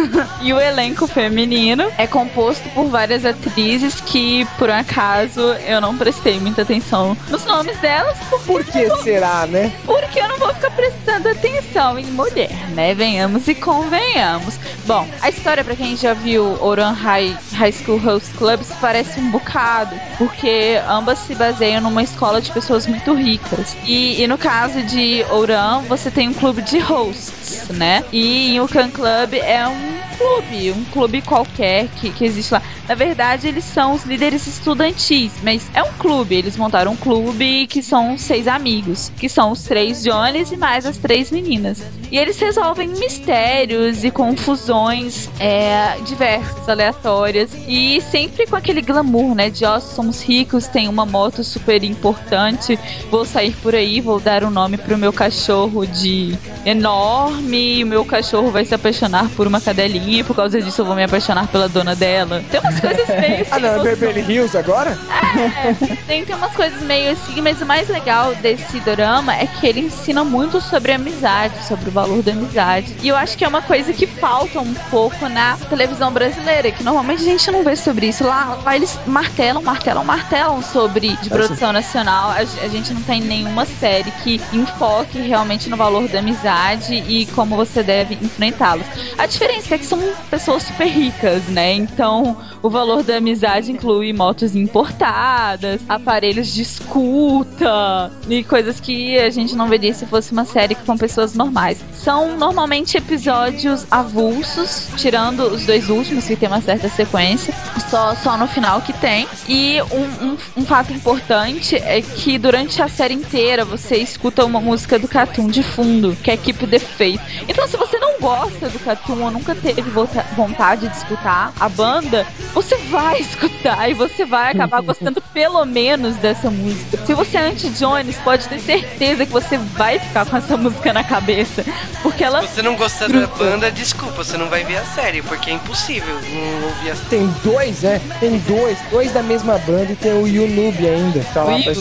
[0.42, 5.96] e o elenco feminino é composto por várias atrizes que, por um acaso, eu não
[6.06, 9.72] prestei muita atenção nos nomes delas, Por que será, né?
[9.84, 12.94] porque eu não vou ficar prestando atenção em mulher, né?
[12.94, 14.56] Venhamos e convenhamos.
[14.84, 19.18] Bom, a história, pra quem já viu Oran High, High School Host Club, se parece
[19.18, 23.76] um bocado, porque ambas se baseiam numa escola de pessoas muito ricas.
[23.84, 28.04] E, e no caso de Oran, você tem um clube de hosts, né?
[28.12, 32.62] E em Ucan Club é um clube, um clube qualquer que, que existe lá.
[32.88, 36.34] Na verdade, eles são os líderes estudantis, mas é um clube.
[36.34, 40.86] Eles montaram um clube que são seis amigos, que são os três Jones e mais
[40.86, 41.82] as três meninas.
[42.10, 49.50] E eles resolvem mistérios e confusões é, diversas, aleatórias, e sempre com aquele glamour, né?
[49.50, 52.78] De ó, somos ricos, tem uma moto super importante,
[53.10, 57.86] vou sair por aí, vou dar um nome pro meu cachorro de enorme, e o
[57.86, 61.04] meu cachorro vai se apaixonar por uma cadelinha, e por causa disso eu vou me
[61.04, 62.42] apaixonar pela dona dela.
[62.50, 63.46] Tem umas coisas meio.
[63.56, 63.82] Ah, não, é.
[63.82, 64.98] Beverly Hills agora?
[65.36, 65.72] É,
[66.06, 69.80] tem, tem umas coisas meio assim, mas o mais legal desse drama é que ele
[69.80, 72.94] ensina muito sobre amizade, sobre valor da amizade.
[73.02, 76.84] E eu acho que é uma coisa que falta um pouco na televisão brasileira, que
[76.84, 78.22] normalmente a gente não vê sobre isso.
[78.22, 82.30] Lá, lá eles martelam, martelam, martelam sobre de produção nacional.
[82.32, 87.24] A, a gente não tem nenhuma série que enfoque realmente no valor da amizade e
[87.34, 88.84] como você deve enfrentá-los.
[89.16, 89.98] A diferença é que são
[90.30, 91.72] pessoas super ricas, né?
[91.72, 99.30] Então o valor da amizade inclui motos importadas, aparelhos de escuta e coisas que a
[99.30, 101.85] gente não veria se fosse uma série com pessoas normais.
[102.02, 107.54] São normalmente episódios avulsos, tirando os dois últimos, que tem uma certa sequência,
[107.90, 109.26] só, só no final que tem.
[109.48, 114.60] E um, um, um fato importante é que durante a série inteira você escuta uma
[114.60, 117.20] música do Cartoon de fundo, que é Keep the Faith.
[117.48, 119.90] Então, se você não gosta do Cartoon ou nunca teve
[120.36, 126.16] vontade de escutar a banda, você vai escutar e você vai acabar gostando pelo menos
[126.16, 127.04] dessa música.
[127.04, 131.04] Se você é anti-Jones, pode ter certeza que você vai ficar com essa música na
[131.04, 131.64] cabeça.
[132.02, 135.22] Porque ela Se você não gostar da banda, desculpa, você não vai ver a série,
[135.22, 138.00] porque é impossível não ouvir a Tem dois, né?
[138.20, 138.78] Tem dois.
[138.90, 141.20] Dois da mesma banda e tem o Yunub ainda.
[141.34, 141.74] Tá lá pra.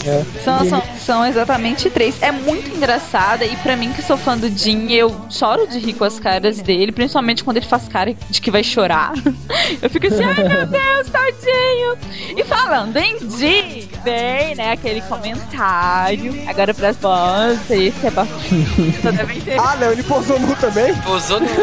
[0.43, 2.21] São, são, são exatamente três.
[2.21, 5.93] É muito engraçada e pra mim que sou fã do Jin, eu choro de rir
[5.93, 9.13] com as caras dele, principalmente quando ele faz cara de que vai chorar.
[9.81, 11.97] Eu fico assim, ai meu Deus, tadinho.
[12.37, 16.33] E falando em Jin, vem, né, aquele comentário.
[16.47, 18.33] Agora pras fãs, esse é bafo.
[19.59, 20.93] Ah, não, ele posou nu também?
[21.01, 21.47] Posou no...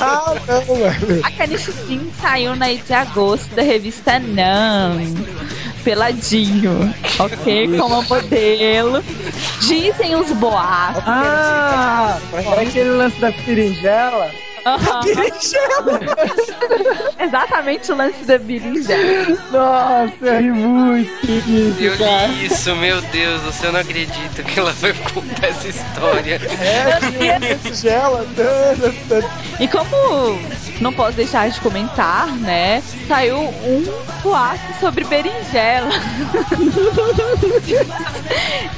[0.00, 1.20] Ah, não, mano.
[1.24, 4.98] A Kanishi Jin saiu na de agosto da revista Não.
[5.82, 7.78] Peladinho, ok?
[7.78, 9.02] Como modelo.
[9.60, 11.02] Dizem os boatos.
[11.06, 14.30] Ah, é aquele lance da berinjela.
[14.66, 15.00] Aham.
[17.20, 19.38] Exatamente o lance da berinjela.
[19.50, 22.26] Nossa, eu ri muito disso, Eu cara.
[22.26, 26.40] li isso, meu Deus, do céu, eu não acredito que ela vai contar essa história.
[26.60, 28.26] É, gela.
[29.60, 30.38] E como
[30.80, 32.82] não posso deixar de comentar, né?
[33.06, 33.84] Saiu um
[34.22, 35.88] boato sobre berinjela.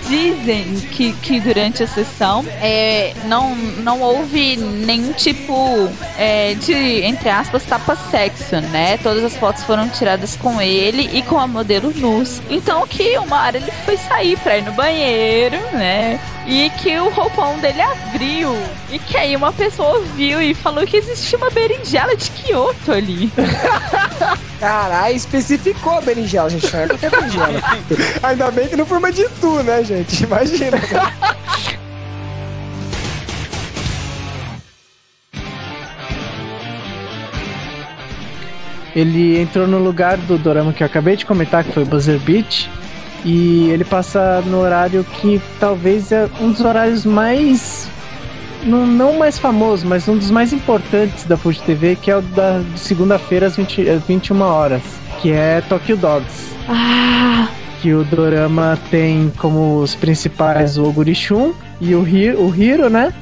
[0.08, 5.88] Dizem que, que durante a sessão é, não, não houve nenhum tipo
[6.18, 6.74] é, de,
[7.04, 8.98] entre aspas, tapa-sexo, né?
[8.98, 12.40] Todas as fotos foram tiradas com ele e com a modelo nus.
[12.50, 16.18] Então que uma hora ele foi sair pra ir no banheiro, né?
[16.50, 18.52] E que o roupão dele abriu.
[18.90, 23.32] E que aí uma pessoa viu e falou que existia uma berinjela de Kyoto ali.
[24.58, 26.72] Caralho, especificou a berinjela, gente.
[26.72, 27.62] Não é qualquer berinjela.
[28.24, 30.24] Ainda bem que não forma de tu, né, gente?
[30.24, 30.76] Imagina.
[38.92, 42.68] ele entrou no lugar do dorama que eu acabei de comentar, que foi Buzzer Beat.
[43.24, 47.88] E ele passa no horário que talvez é um dos horários mais.
[48.64, 52.20] Não, não mais famoso, mas um dos mais importantes da Fuji TV, que é o
[52.22, 54.82] da segunda-feira às, 20, às 21 horas,
[55.20, 56.50] que é Tokyo Dogs.
[56.68, 57.48] Ah,
[57.80, 63.12] Que o dorama tem como os principais o Oguri-shun e o Hiro, o Hiro né?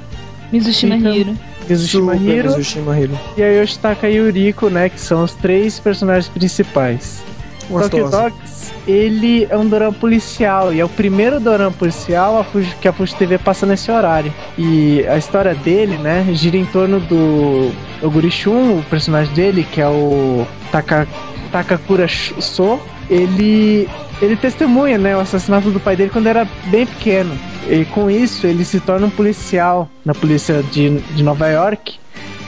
[0.53, 1.37] Mizushima Então, Hiro.
[1.69, 3.19] Mizushima Hiro Mizushima Hiro.
[3.37, 4.89] e a Yoshitaka Yuriko, né?
[4.89, 7.23] Que são os três personagens principais.
[7.69, 8.31] Tokyo Gostosa.
[8.31, 12.89] Dogs, ele é um dorama policial e é o primeiro dorama policial a Fuji- que
[12.89, 14.33] a Fuji TV passa nesse horário.
[14.57, 17.71] E a história dele, né, gira em torno do
[18.03, 21.07] Oguri-shun, o personagem dele, que é o Taka,
[21.53, 22.81] Takakura So.
[23.11, 23.89] Ele
[24.21, 27.39] ele testemunha, né, o assassinato do pai dele quando era bem pequeno.
[27.69, 31.99] E com isso ele se torna um policial na polícia de, de Nova York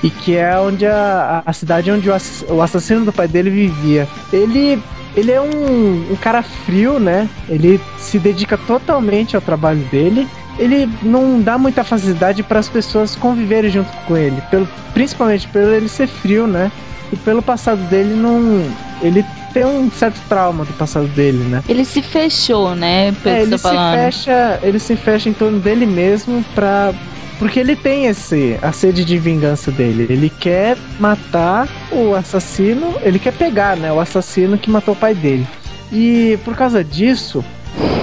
[0.02, 4.08] e que é onde a, a cidade onde o assassino do pai dele vivia.
[4.32, 4.82] Ele
[5.16, 7.28] ele é um, um cara frio, né?
[7.48, 10.26] Ele se dedica totalmente ao trabalho dele.
[10.58, 15.72] Ele não dá muita facilidade para as pessoas conviverem junto com ele, pelo, principalmente pelo
[15.72, 16.70] ele ser frio, né?
[17.12, 18.62] E pelo passado dele não,
[19.00, 21.62] ele tem um certo trauma do passado dele, né?
[21.68, 23.12] Ele se fechou, né?
[23.22, 23.96] Pelo É, ele se tá falando.
[23.96, 26.92] fecha, ele se fecha em torno dele mesmo pra
[27.40, 30.06] porque ele tem esse a sede de vingança dele.
[30.10, 35.14] Ele quer matar o assassino, ele quer pegar, né, o assassino que matou o pai
[35.14, 35.46] dele.
[35.90, 37.42] E por causa disso,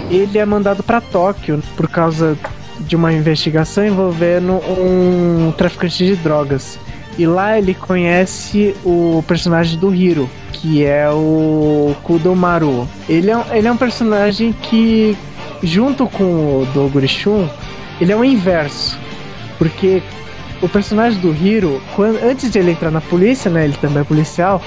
[0.10, 2.36] ele é mandado pra Tóquio por causa
[2.80, 6.80] de uma investigação envolvendo um traficante de drogas.
[7.18, 12.88] E lá ele conhece o personagem do Hiro, que é o Kudomaru.
[13.08, 15.16] Ele é, um- ele é um personagem que,
[15.64, 17.48] junto com o do Oguri-shun,
[18.02, 19.00] ele é o inverso.
[19.58, 20.02] Porque
[20.62, 24.04] o personagem do Hiro, quando, antes de ele entrar na polícia, né, ele também é
[24.04, 24.62] policial,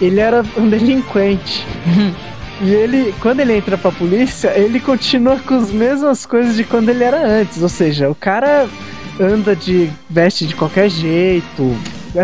[0.00, 1.66] ele era um delinquente.
[2.60, 6.88] E ele, quando ele entra pra polícia, ele continua com as mesmas coisas de quando
[6.88, 7.62] ele era antes.
[7.62, 8.68] Ou seja, o cara
[9.20, 11.76] anda de veste de qualquer jeito.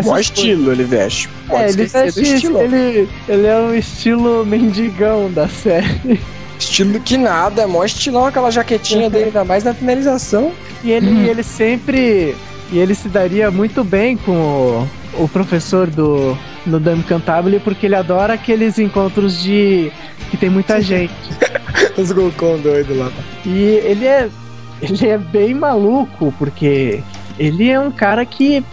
[0.05, 0.25] coisas.
[0.25, 1.29] estilo ele veste.
[1.47, 2.61] Pode É, ele, veste, estilo.
[2.61, 6.19] ele, ele é um estilo mendigão da série.
[6.59, 10.51] Estilo que nada, é mó estilão aquela jaquetinha dele, ainda mais na finalização.
[10.83, 11.25] E ele, Uhum.
[11.25, 12.35] ele sempre.
[12.71, 17.85] E ele se daria muito bem com o, o professor do no Dame Cantabile, porque
[17.85, 19.91] ele adora aqueles encontros de.
[20.31, 21.13] que tem muita gente.
[21.97, 23.11] Os Gokon doido lá.
[23.45, 24.29] E ele é.
[24.81, 27.01] Ele é bem maluco, porque
[27.39, 28.63] ele é um cara que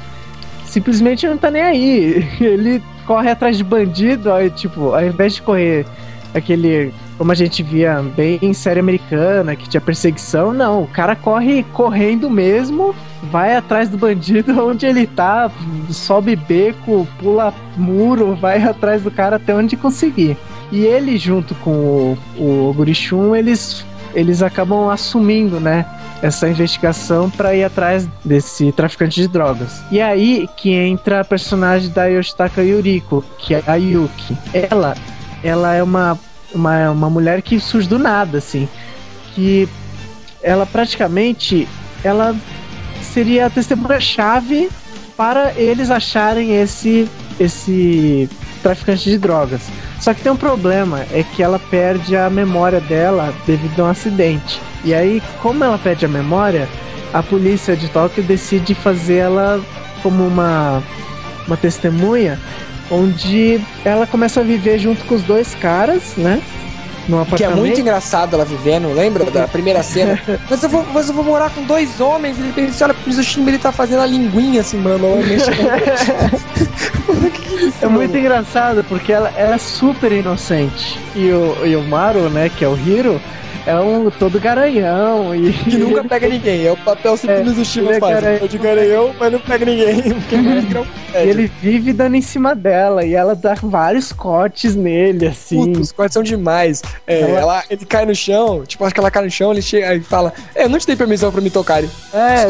[0.65, 2.27] simplesmente não tá nem aí.
[2.41, 5.87] Ele corre atrás de bandido, aí, tipo, ao invés de correr
[6.35, 6.93] aquele.
[7.19, 10.83] Como a gente via bem em série americana, que tinha perseguição, não.
[10.83, 12.95] O cara corre correndo mesmo,
[13.31, 15.51] vai atrás do bandido onde ele tá,
[15.91, 20.37] sobe beco, pula muro, vai atrás do cara até onde conseguir.
[20.73, 23.85] E ele, junto com o, o Gurishun, eles,
[24.15, 25.85] eles acabam assumindo, né?
[26.23, 29.83] Essa investigação para ir atrás desse traficante de drogas.
[29.91, 34.37] E aí que entra a personagem da Yoshitaka Yuriko, que é a Yuki.
[34.55, 34.95] Ela,
[35.43, 36.19] ela é uma,
[36.55, 38.69] uma, uma mulher que surge do nada, assim.
[39.35, 39.69] Que
[40.43, 41.69] ela praticamente
[42.05, 42.35] ela
[43.01, 44.69] seria a testemunha-chave
[45.17, 48.29] para eles acharem esse esse
[48.63, 49.63] traficante de drogas.
[50.01, 53.89] Só que tem um problema, é que ela perde a memória dela devido a um
[53.89, 54.61] acidente.
[54.85, 56.69] E aí, como ela perde a memória,
[57.13, 59.61] a polícia de Tóquio decide fazer ela
[60.03, 60.83] como uma
[61.47, 62.39] uma testemunha,
[62.93, 66.41] onde ela começa a viver junto com os dois caras, né?
[67.37, 70.21] Que é muito engraçado ela vivendo, lembra da primeira cena?
[70.49, 72.39] mas, eu vou, mas eu vou morar com dois homens.
[72.39, 75.07] Ele pensa, olha, o Shimba, ele tá fazendo a linguinha assim, mano.
[75.07, 75.51] Ela mexe-
[77.81, 80.99] É muito engraçado porque ela, ela é super inocente.
[81.17, 83.21] E o, e o Maru, né, que é o Hiro,
[83.67, 85.53] é um todo garanhão e.
[85.53, 86.67] Que nunca pega ninguém.
[86.67, 88.15] É o papel simples É, do é faz.
[88.15, 88.45] garanhão.
[88.45, 90.03] É de garanhão, mas não pega ninguém.
[90.15, 90.37] Porque
[91.15, 95.67] E ele vive dando em cima dela e ela dá vários cortes nele, assim.
[95.67, 96.83] Puta, os cortes são demais.
[97.07, 97.65] É, Ela- ela...
[97.71, 100.33] ele cai no chão, tipo, acho que ela cai no chão, ele chega e fala:
[100.55, 101.83] É, eu não te dei permissão pra me tocar.
[101.83, 102.49] É, é.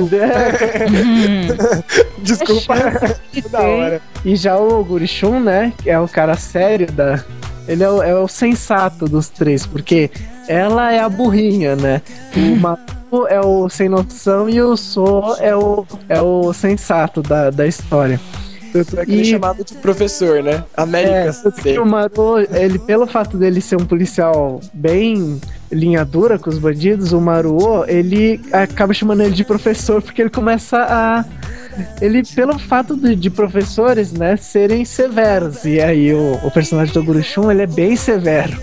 [2.19, 2.75] Desculpa.
[3.33, 4.01] que da hora.
[4.25, 7.23] E já o Gurishun, né, que é o cara sério da.
[7.69, 10.11] Ele é o, é o sensato dos três, porque
[10.49, 12.03] ela é a burrinha, né?
[12.37, 17.51] O Maru é o sem noção e o So é o, é o sensato da,
[17.51, 18.21] da história.
[18.73, 20.65] Tanto é que ele é E- chamado de professor, né?
[20.75, 21.37] América.
[21.45, 25.39] É, que o Maru, ele, pelo fato dele ser um policial bem
[25.71, 30.31] linha dura com os bandidos, o Maruo, ele acaba chamando ele de professor porque ele
[30.31, 31.25] começa a,
[32.01, 35.65] ele, pelo fato de, de professores, né, serem severos.
[35.67, 38.57] E aí o, o personagem do Gurushun, ele é bem severo.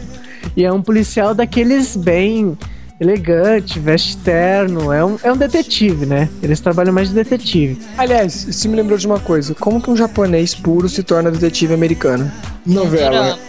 [0.55, 2.57] E é um policial daqueles bem
[2.99, 6.27] elegante, veste terno, é um, é um detetive, né?
[6.43, 7.79] Eles trabalham mais de detetive.
[7.97, 9.55] Aliás, isso me lembrou de uma coisa.
[9.55, 12.29] Como que um japonês puro se torna detetive americano?
[12.65, 13.39] Novela.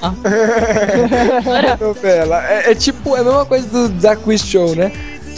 [1.80, 2.40] Novela.
[2.50, 4.92] É, é tipo, é a mesma coisa do da quiz show, né?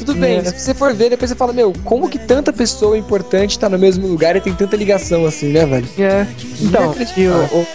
[0.04, 0.44] Tudo bem, É.
[0.44, 3.78] se você for ver, depois você fala, meu, como que tanta pessoa importante tá no
[3.78, 5.88] mesmo lugar e tem tanta ligação assim, né, velho?
[5.98, 6.26] É.
[6.60, 6.94] Então,
[7.52, 7.66] o, o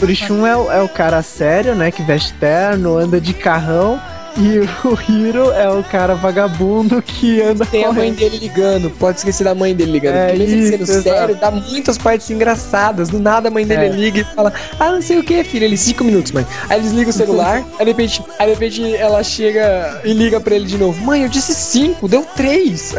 [0.46, 1.92] é, é o cara sério, né?
[1.92, 4.00] Que veste terno, anda de carrão.
[4.40, 8.18] E o Hiro é o cara vagabundo que anda Tem a mãe correndo.
[8.18, 10.16] dele ligando, pode esquecer da mãe dele ligando.
[10.16, 11.42] É Porque mesmo ele sendo isso, sério, exato.
[11.42, 13.10] dá muitas partes engraçadas.
[13.10, 13.90] Do nada a mãe dele É.
[13.90, 15.66] liga e fala, ah, não sei o que, filho.
[15.66, 16.46] Ele, cinco minutos, mãe.
[16.70, 20.40] Aí eles ligam o celular, aí de repente, aí de repente ela chega e liga
[20.40, 21.04] pra ele de novo.
[21.04, 22.94] Mãe, eu disse cinco, deu três.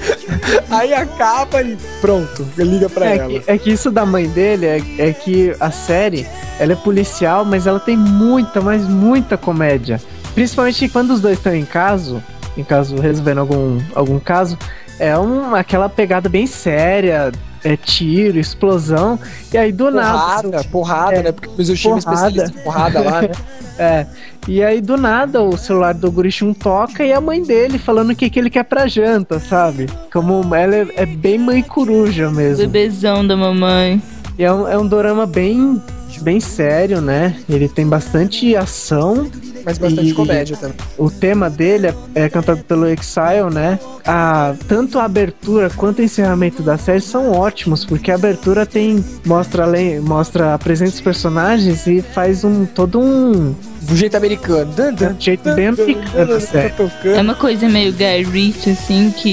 [0.70, 3.28] aí acaba e pronto, liga pra É ela.
[3.28, 6.26] que, é que isso da mãe dele é, é que a série
[6.58, 10.00] ela é policial, mas ela tem muita, mas muita comédia.
[10.34, 12.22] Principalmente quando os dois estão em caso,
[12.56, 14.58] em caso resolvendo algum, algum caso,
[14.98, 17.32] é um, aquela pegada bem séria,
[17.64, 19.18] é tiro, explosão,
[19.52, 20.12] e aí do nada.
[20.18, 21.32] Porrada, porrada, É, né?
[21.32, 22.26] Porque o Mizushima é porrada.
[22.28, 23.30] especialista em porrada lá, né?
[23.78, 24.06] É.
[24.46, 28.14] E aí do nada o celular do Gurishun toca e a mãe dele falando o
[28.16, 29.86] que, que ele quer pra janta, sabe?
[30.12, 32.58] Como ela é, é bem mãe coruja mesmo.
[32.66, 34.02] Bebezão da mamãe.
[34.38, 35.80] E é um, é um dorama bem,
[36.20, 37.36] bem sério, né?
[37.48, 39.30] Ele tem bastante ação.
[39.64, 40.76] Mas bastante E- comédia também.
[40.96, 43.78] O tema dele é, é cantado pelo Exile, né?
[44.06, 49.04] A, tanto a abertura quanto o encerramento da série são ótimos, porque a abertura tem
[49.26, 54.72] mostra além, mostra a presença dos personagens e faz um todo um, Do jeito americano.
[54.72, 59.32] Dan, um jeito dan, bem americano, tá É uma coisa meio Guy Ritchie, assim, que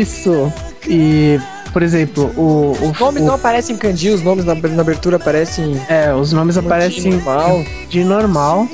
[0.00, 0.52] Isso.
[0.88, 1.40] E
[1.74, 4.80] por exemplo, o, o, Os nomes o- não aparecem em kanji, os nomes na, na
[4.80, 7.64] abertura aparecem é, os nomes aparecem normal.
[7.90, 8.68] de normal.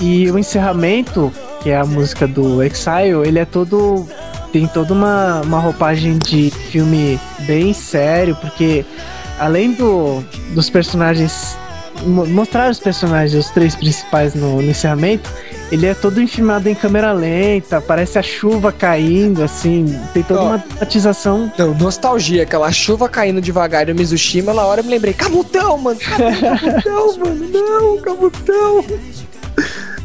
[0.00, 1.32] E o encerramento,
[1.62, 4.06] que é a música do Exile, ele é todo.
[4.52, 8.84] Tem toda uma, uma roupagem de filme bem sério, porque
[9.38, 10.22] além do,
[10.52, 11.56] dos personagens.
[12.04, 15.30] Mo- Mostrar os personagens, os três principais no, no encerramento,
[15.70, 20.46] ele é todo filmado em câmera lenta, parece a chuva caindo, assim, tem toda Ó.
[20.48, 21.50] uma dramatização.
[21.58, 25.78] Não, nostalgia, aquela chuva caindo devagar e o Mizushima, na hora eu me lembrei, Cabutão,
[25.78, 25.98] mano!
[26.00, 27.48] Cabutão, mano!
[27.52, 28.84] Não, Cabutão!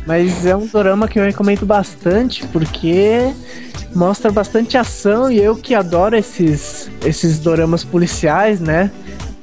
[0.06, 3.30] Mas é um dorama que eu recomendo bastante porque
[3.94, 8.90] mostra bastante ação e eu que adoro esses esses doramas policiais, né?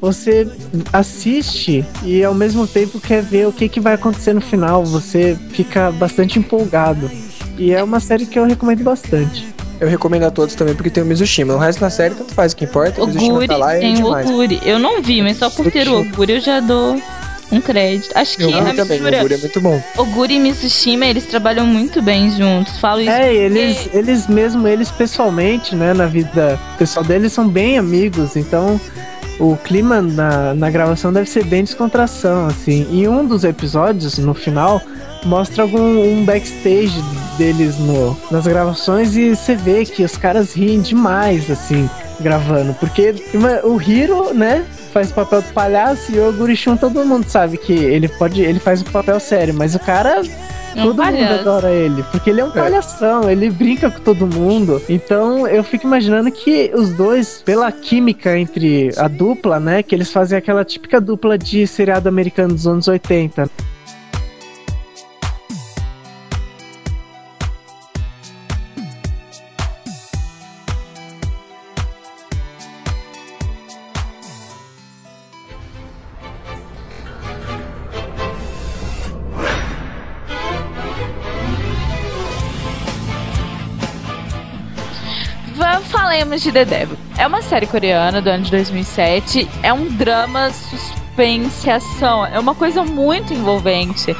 [0.00, 0.46] Você
[0.92, 5.36] assiste e ao mesmo tempo quer ver o que, que vai acontecer no final, você
[5.50, 7.10] fica bastante empolgado.
[7.58, 9.46] E é uma série que eu recomendo bastante.
[9.80, 11.54] Eu recomendo a todos também porque tem o Mizushima.
[11.54, 13.02] O resto da série, tanto faz o que importa.
[13.02, 14.30] O Mizushima Oguri tá lá e é tem o demais.
[14.30, 14.60] Oguri.
[14.64, 17.00] Eu não vi, mas só por ter o Oguri eu já dou
[17.52, 18.10] um crédito.
[18.16, 19.82] Acho que Eu a também, o mistura Oguri é muito bom.
[19.96, 22.76] Oguri e Mitsushima, eles trabalham muito bem juntos.
[22.78, 27.48] Falo isso É, eles, porque- eles mesmo, eles pessoalmente, né, na vida pessoal deles, são
[27.48, 28.80] bem amigos, então
[29.38, 32.86] o clima na, na gravação deve ser bem descontração, assim.
[32.90, 34.80] E um dos episódios, no final,
[35.24, 37.02] mostra algum um backstage
[37.36, 41.88] deles no, nas gravações e você vê que os caras riem demais, assim,
[42.20, 42.74] gravando.
[42.74, 43.14] Porque
[43.64, 47.72] o Hiro, né, faz o papel do palhaço e o Gurishun todo mundo sabe que
[47.72, 50.22] ele pode, ele faz o papel sério, mas o cara
[50.74, 51.40] É um todo mundo palhaço.
[51.40, 54.82] adora ele, porque ele é um palhação, ele brinca com todo mundo.
[54.88, 60.10] Então eu fico imaginando que os dois, pela química entre a dupla, né, que eles
[60.12, 63.48] fazem aquela típica dupla de seriado americano dos anos 80.
[86.44, 86.98] De The Devil.
[87.16, 89.48] É uma série coreana do ano de 2007.
[89.62, 92.26] É um drama, suspense, ação.
[92.26, 94.14] É uma coisa muito envolvente.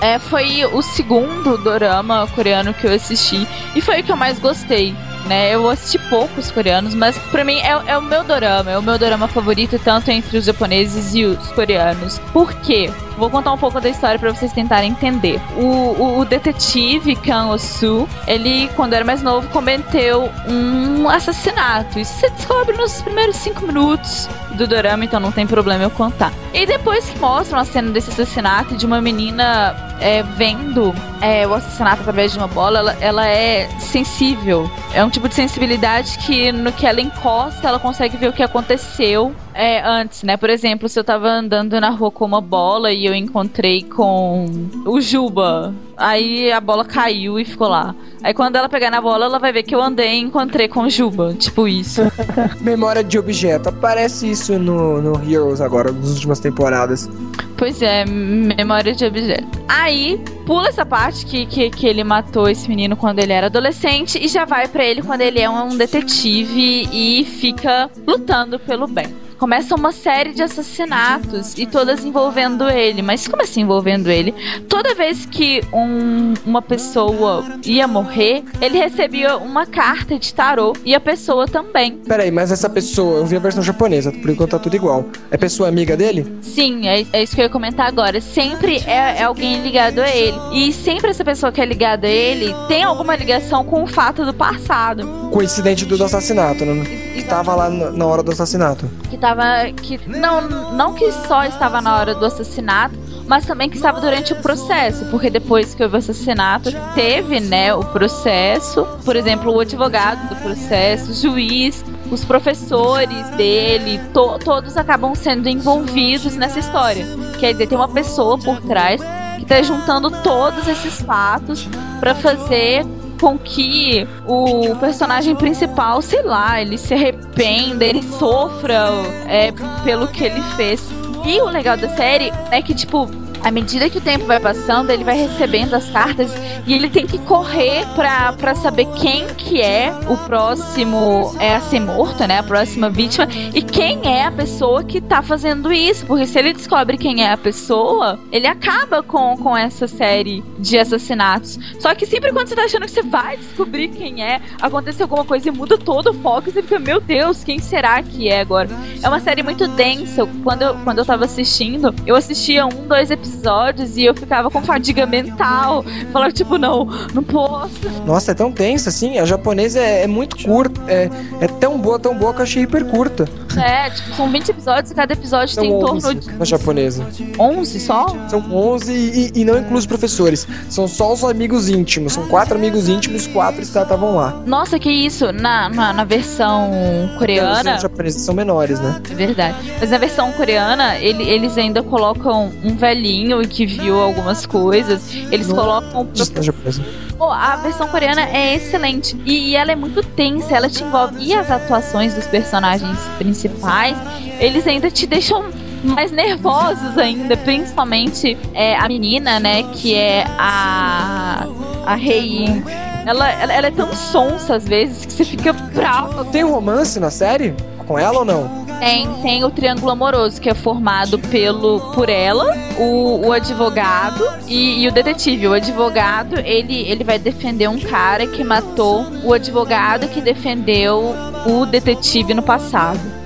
[0.00, 4.38] É, foi o segundo dorama coreano que eu assisti e foi o que eu mais
[4.38, 4.94] gostei.
[5.26, 5.54] Né?
[5.54, 8.98] Eu assisti poucos coreanos, mas pra mim é, é o meu dorama, é o meu
[8.98, 12.18] dorama favorito, tanto entre os japoneses e os coreanos.
[12.32, 12.90] Por quê?
[13.18, 15.40] Vou contar um pouco da história pra vocês tentarem entender.
[15.56, 21.98] O, o, o detetive Kang Osu, ele, quando era mais novo, cometeu um assassinato.
[21.98, 26.32] Isso você descobre nos primeiros cinco minutos do dorama, então não tem problema eu contar.
[26.54, 31.54] E depois que mostram a cena desse assassinato de uma menina é, vendo é, o
[31.54, 34.70] assassinato através de uma bola, ela, ela é sensível.
[34.94, 38.42] É um tipo de sensibilidade que no que ela encosta, ela consegue ver o que
[38.42, 40.36] aconteceu é, antes, né?
[40.36, 44.46] Por exemplo, se eu tava andando na rua com uma bola e eu encontrei com
[44.86, 47.92] o Juba, aí a bola caiu e ficou lá.
[48.22, 50.82] Aí quando ela pegar na bola, ela vai ver que eu andei e encontrei com
[50.82, 51.34] o Juba.
[51.34, 52.02] Tipo isso.
[52.62, 53.68] Memória de objeto.
[53.68, 57.10] Aparece isso no, no Heroes agora, nas últimas temporadas.
[57.56, 59.58] Pois é, memória de objeto.
[59.66, 64.24] Aí, pula essa parte que, que, que ele matou esse menino quando ele era adolescente
[64.24, 69.27] e já vai pra ele quando ele é um detetive e fica lutando pelo bem
[69.38, 73.02] começa uma série de assassinatos e todas envolvendo ele.
[73.02, 74.34] Mas como assim envolvendo ele?
[74.68, 80.94] Toda vez que um, uma pessoa ia morrer, ele recebia uma carta de tarô e
[80.94, 81.98] a pessoa também.
[82.06, 85.04] Peraí, mas essa pessoa, eu vi a versão japonesa, por enquanto tá tudo igual.
[85.30, 86.26] É pessoa amiga dele?
[86.42, 88.20] Sim, é, é isso que eu ia comentar agora.
[88.20, 90.36] Sempre é, é alguém ligado a ele.
[90.52, 94.24] E sempre essa pessoa que é ligada a ele tem alguma ligação com o fato
[94.24, 95.27] do passado.
[95.30, 96.84] Com o incidente do assassinato, né?
[97.14, 98.88] Que tava lá na hora do assassinato.
[99.08, 102.94] Que estava que não não que só estava na hora do assassinato,
[103.28, 107.74] mas também que estava durante o processo, porque depois que houve o assassinato, teve, né,
[107.74, 114.78] o processo, por exemplo, o advogado do processo, o juiz, os professores dele, to todos
[114.78, 117.06] acabam sendo envolvidos nessa história.
[117.38, 119.00] Quer dizer, tem uma pessoa por trás
[119.36, 121.68] que está juntando todos esses fatos
[122.00, 122.86] para fazer
[123.20, 128.88] com que o personagem principal, sei lá, ele se arrependa, ele sofra
[129.26, 129.52] é,
[129.84, 130.88] pelo que ele fez.
[131.26, 133.10] E o legal da série é que, tipo,
[133.42, 136.32] à medida que o tempo vai passando, ele vai recebendo as cartas
[136.66, 141.60] e ele tem que correr pra, pra saber quem que é o próximo é a
[141.60, 142.38] ser morto, né?
[142.38, 146.06] A próxima vítima e quem é a pessoa que tá fazendo isso.
[146.06, 150.78] Porque se ele descobre quem é a pessoa, ele acaba com, com essa série de
[150.78, 151.58] assassinatos.
[151.78, 155.24] Só que sempre quando você tá achando que você vai descobrir quem é, acontece alguma
[155.24, 158.40] coisa e muda todo o foco e você fica, meu Deus, quem será que é
[158.40, 158.68] agora?
[159.02, 160.26] É uma série muito densa.
[160.42, 164.50] Quando eu, quando eu tava assistindo, eu assistia um, dois episódios episódios e eu ficava
[164.50, 165.84] com fadiga mental.
[166.12, 167.70] Falava, tipo, não, não posso.
[168.06, 169.18] Nossa, é tão tensa assim.
[169.18, 170.80] A japonesa é, é muito curta.
[170.88, 171.08] É,
[171.40, 173.26] é tão boa, tão boa que eu achei hiper curta.
[173.56, 176.32] É, tipo, são 20 episódios e cada episódio São tem em 11 torno de.
[176.38, 177.06] na japonesa.
[177.38, 178.06] 11 só?
[178.28, 178.92] São 11
[179.34, 180.46] e, e não inclui os professores.
[180.68, 182.12] São só os amigos íntimos.
[182.12, 184.42] São quatro amigos íntimos, quatro estavam lá.
[184.46, 185.32] Nossa, que isso.
[185.32, 186.70] Na, na, na versão
[187.18, 187.76] coreana.
[187.76, 189.00] Os japoneses são menores, né?
[189.10, 189.56] É verdade.
[189.80, 193.17] Mas na versão coreana, ele- eles ainda colocam um velhinho
[193.48, 195.12] que viu algumas coisas.
[195.30, 195.56] Eles Não.
[195.56, 196.02] colocam.
[196.02, 196.82] o Diz na japonesa.
[197.16, 199.16] Pô, a versão coreana é excelente.
[199.24, 201.16] E, e ela é muito tensa, ela te envolve.
[201.18, 203.96] E as atuações dos personagens principais,
[204.38, 205.44] eles ainda te deixam
[205.82, 207.36] mais nervosos ainda.
[207.36, 209.62] Principalmente é, a menina, né?
[209.74, 211.46] Que é a.
[211.86, 212.62] A Rei.
[213.06, 216.26] Ela, ela, ela é tão sonsa às vezes que você fica bravo.
[216.26, 217.54] Tem romance na série?
[217.88, 218.66] Com ela ou não?
[218.78, 224.82] Tem, tem o triângulo amoroso, que é formado pelo por ela, o, o advogado e,
[224.82, 225.48] e o detetive.
[225.48, 231.14] O advogado, ele, ele vai defender um cara que matou o advogado que defendeu
[231.46, 233.17] o detetive no passado.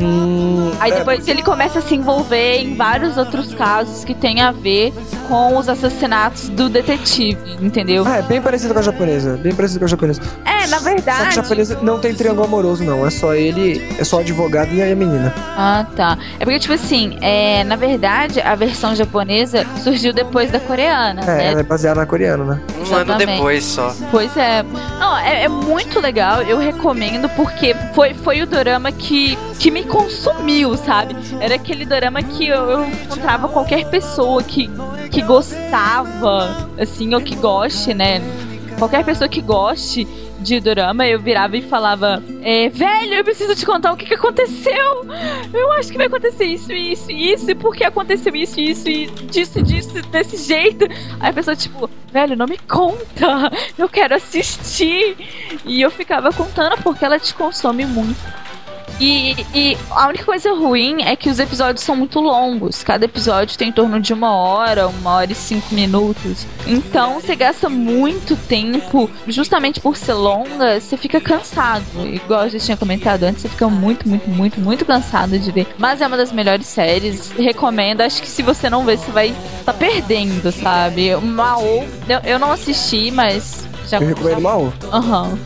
[0.00, 4.50] Hum, Aí depois ele começa a se envolver em vários outros casos que tem a
[4.52, 4.92] ver
[5.28, 8.04] com os assassinatos do detetive, entendeu?
[8.06, 9.36] Ah, é bem parecido com a japonesa.
[9.36, 10.20] Bem parecido com a japonesa.
[10.44, 11.34] É, na Só que a verdade.
[11.34, 13.06] japonesa não tem triângulo amoroso, não.
[13.06, 15.32] É só ele, é só o advogado e a menina.
[15.56, 16.16] Ah, tá.
[16.38, 21.26] É porque, tipo assim, é, na verdade, a versão japonesa surgiu depois da coreana, É,
[21.26, 21.46] né?
[21.52, 22.60] ela é baseada na coreana, né?
[22.90, 23.94] Um ano depois só.
[24.10, 24.62] Pois é.
[24.98, 29.84] Não, é, é muito legal, eu recomendo, porque foi, foi o dorama que, que me
[29.84, 31.16] consumiu, sabe?
[31.40, 34.70] Era aquele dorama que eu, eu encontrava qualquer pessoa que,
[35.10, 38.20] que gostava, assim, ou que goste, né?
[38.78, 40.06] Qualquer pessoa que goste
[40.40, 44.14] de dorama, eu virava e falava: é, Velho, eu preciso te contar o que, que
[44.14, 45.06] aconteceu.
[45.52, 49.06] Eu acho que vai acontecer isso, isso, isso, e por que aconteceu isso, isso, e
[49.06, 50.86] disso, disso, desse jeito.
[51.20, 55.16] Aí a pessoa, tipo, velho, não me conta, eu quero assistir.
[55.64, 58.18] E eu ficava contando porque ela te consome muito.
[59.00, 62.82] E, e a única coisa ruim é que os episódios são muito longos.
[62.82, 66.46] Cada episódio tem em torno de uma hora, uma hora e cinco minutos.
[66.66, 71.84] Então você gasta muito tempo, justamente por ser longa, você fica cansado.
[72.04, 75.66] Igual eu já tinha comentado antes, você fica muito, muito, muito, muito cansado de ver.
[75.78, 77.30] Mas é uma das melhores séries.
[77.30, 78.02] Recomendo.
[78.02, 79.34] Acho que se você não ver, você vai
[79.64, 81.14] tá perdendo, sabe?
[81.14, 81.62] O Mao,
[82.06, 83.98] eu, eu não assisti, mas já.
[83.98, 84.72] Eu recomendo Mao.
[84.92, 85.38] Aham.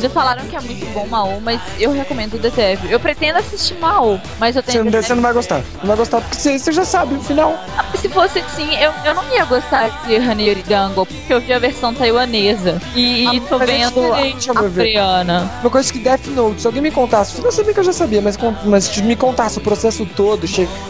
[0.00, 2.90] Já falaram que é muito bom Mao, mas eu recomendo The Devil.
[2.90, 4.84] Eu pretendo assistir Mao, mas eu Você tenho.
[4.84, 5.62] não, você não vai gostar.
[5.80, 7.58] Não vai gostar porque você, você já sabe o final.
[8.00, 11.58] Se fosse assim, eu, eu não ia gostar de Haneyori Dango, porque eu vi a
[11.58, 12.80] versão taiwanesa.
[12.94, 14.92] E, Ah, e tô vendo a ver.
[14.92, 15.50] coreana.
[15.60, 18.20] Uma coisa que Death Note, se alguém me contasse, eu sabia que eu já sabia,
[18.22, 20.46] mas, mas se me contasse o processo todo,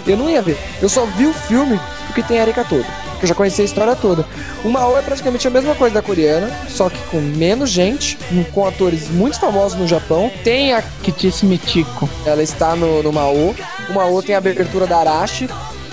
[0.06, 0.58] eu não ia ver.
[0.82, 1.78] Eu só vi o filme
[2.22, 2.84] tem a Erika toda.
[3.10, 4.24] Porque eu já conhecia a história toda.
[4.64, 8.18] O Mao é praticamente a mesma coisa da coreana, só que com menos gente,
[8.52, 10.30] com atores muito famosos no Japão.
[10.44, 10.82] Tem a.
[11.02, 12.08] Kitice Mitico.
[12.24, 13.54] Ela está no, no Mao.
[13.88, 15.48] O Mao tem a abertura da Arashi.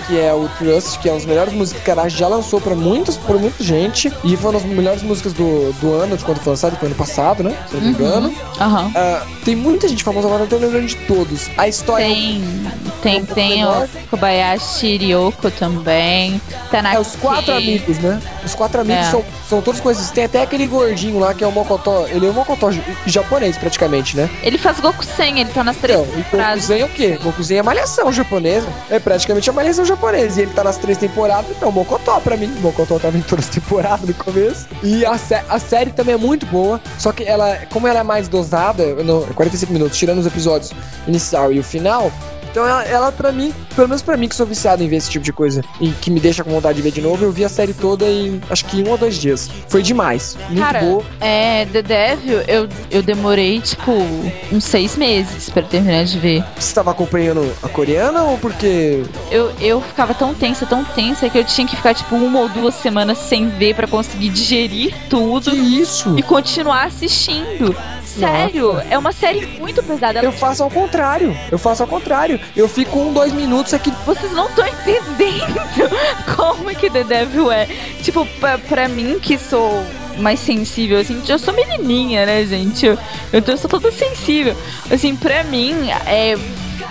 [0.06, 2.60] Que é o Trust, que é uma das melhores músicas que a Arashi já lançou
[2.60, 4.12] pra muitos, pra muita gente.
[4.22, 6.94] E foi uma das melhores músicas do, do ano, de quando foi lançado, foi ano
[6.94, 7.56] passado, né?
[7.68, 8.34] Se eu não me engano.
[8.60, 8.92] Aham.
[8.94, 11.48] Ah, tem muita gente famosa agora, não tô lembrando de todos.
[11.56, 12.42] A história Tem,
[13.02, 13.88] tem, um tem menor.
[14.04, 16.40] o Kobayashi Ryoko também.
[16.70, 16.96] Tanaka.
[16.96, 18.20] é os quatro amigos, né?
[18.44, 19.10] Os quatro amigos É.
[19.10, 20.10] são, são todos conhecidos.
[20.12, 22.06] Tem até aquele gordinho lá que é o Mokotó.
[22.08, 24.30] Ele é o Mokotó j- japonês, praticamente, né?
[24.42, 26.54] Ele faz Gokusen, ele tá nas três Então, e temporadas.
[26.66, 27.18] Gokuzen é o quê?
[27.22, 28.68] Gokuzen é malhação japonesa.
[28.90, 29.95] É praticamente a malhação japonesa.
[30.36, 32.46] E ele tá nas três temporadas, então Mokotó pra mim.
[32.60, 34.66] Mokotó tava em todas as temporadas no começo.
[34.82, 36.80] E a, sé- a série também é muito boa.
[36.98, 40.72] Só que ela, como ela é mais dosada, no 45 minutos, tirando os episódios
[41.06, 42.10] inicial e o final.
[42.56, 45.10] Então ela, ela pra mim, pelo menos pra mim que sou viciado em ver esse
[45.10, 47.44] tipo de coisa e que me deixa com vontade de ver de novo, eu vi
[47.44, 49.50] a série toda em acho que um ou dois dias.
[49.68, 50.38] Foi demais.
[50.48, 51.04] Muito Cara, boa.
[51.20, 53.92] É, The Devil, eu, eu demorei, tipo,
[54.50, 56.42] uns seis meses pra terminar de ver.
[56.58, 59.02] Você tava acompanhando a coreana ou porque.
[59.30, 62.48] Eu, eu ficava tão tensa, tão tensa, que eu tinha que ficar, tipo, uma ou
[62.48, 66.18] duas semanas sem ver pra conseguir digerir tudo Que isso?
[66.18, 67.76] e continuar assistindo.
[68.18, 70.20] Sério, é uma série muito pesada.
[70.20, 71.36] Eu faço ao contrário.
[71.50, 72.40] Eu faço ao contrário.
[72.54, 73.92] Eu fico um, dois minutos aqui.
[74.04, 75.54] Vocês não estão entendendo
[76.36, 77.66] como que The Devil é.
[78.02, 79.84] Tipo, pra, pra mim que sou
[80.18, 82.86] mais sensível, assim, eu sou menininha, né, gente?
[82.86, 82.98] Eu,
[83.32, 84.56] eu sou toda sensível.
[84.90, 86.36] Assim, pra mim, é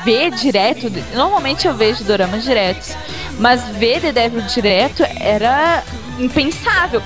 [0.03, 0.91] ver direto.
[1.13, 2.95] Normalmente eu vejo doramas diretos.
[3.39, 5.83] Mas ver The Devil direto era
[6.19, 7.01] impensável.